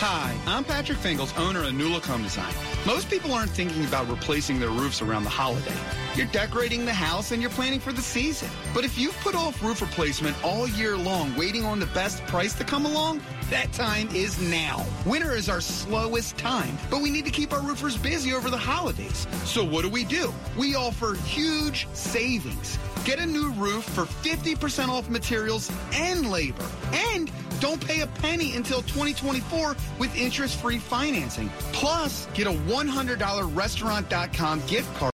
Hi, 0.00 0.36
I'm 0.46 0.64
Patrick 0.64 0.98
Fingles, 0.98 1.32
owner 1.36 1.62
of 1.62 1.74
New 1.74 1.88
Design. 1.90 2.52
Most 2.84 3.08
people 3.08 3.32
aren't 3.32 3.52
thinking 3.52 3.84
about 3.84 4.08
replacing 4.08 4.58
their 4.58 4.70
roofs 4.70 5.02
around 5.02 5.24
the 5.24 5.30
holiday. 5.30 5.76
You're 6.14 6.26
decorating 6.26 6.84
the 6.84 6.92
house 6.92 7.32
and 7.32 7.40
you're 7.40 7.50
planning 7.50 7.80
for 7.80 7.90
the 7.90 8.02
season. 8.02 8.50
But 8.74 8.84
if 8.84 8.98
you've 8.98 9.16
put 9.20 9.34
off 9.34 9.62
roof 9.62 9.80
replacement 9.80 10.36
all 10.44 10.68
year 10.68 10.94
long, 10.94 11.34
waiting 11.36 11.64
on 11.64 11.80
the 11.80 11.86
best 11.86 12.22
price 12.26 12.52
to 12.56 12.64
come 12.64 12.84
along, 12.84 13.22
that 13.48 13.72
time 13.72 14.08
is 14.14 14.38
now. 14.38 14.84
Winter 15.06 15.32
is 15.32 15.48
our 15.48 15.62
slowest 15.62 16.36
time, 16.36 16.76
but 16.90 17.00
we 17.00 17.10
need 17.10 17.24
to 17.24 17.30
keep 17.30 17.52
our 17.52 17.62
roofers 17.62 17.96
busy 17.96 18.34
over 18.34 18.50
the 18.50 18.58
holidays. 18.58 19.26
So 19.44 19.64
what 19.64 19.82
do 19.82 19.88
we 19.88 20.04
do? 20.04 20.34
We 20.56 20.74
offer 20.74 21.14
huge 21.24 21.88
savings. 21.94 22.78
Get 23.04 23.18
a 23.18 23.26
new 23.26 23.50
roof 23.52 23.84
for 23.84 24.04
50% 24.04 24.88
off 24.88 25.08
materials 25.08 25.72
and 25.94 26.30
labor. 26.30 26.64
And 26.92 27.30
don't 27.60 27.84
pay 27.84 28.00
a 28.00 28.06
penny 28.06 28.56
until 28.56 28.82
2024 28.82 29.76
with 29.98 30.16
interest-free 30.16 30.78
financing. 30.78 31.48
Plus, 31.72 32.26
get 32.34 32.46
a 32.46 32.50
$100 32.50 33.56
restaurant.com 33.56 34.62
gift 34.66 34.94
card 34.96 35.10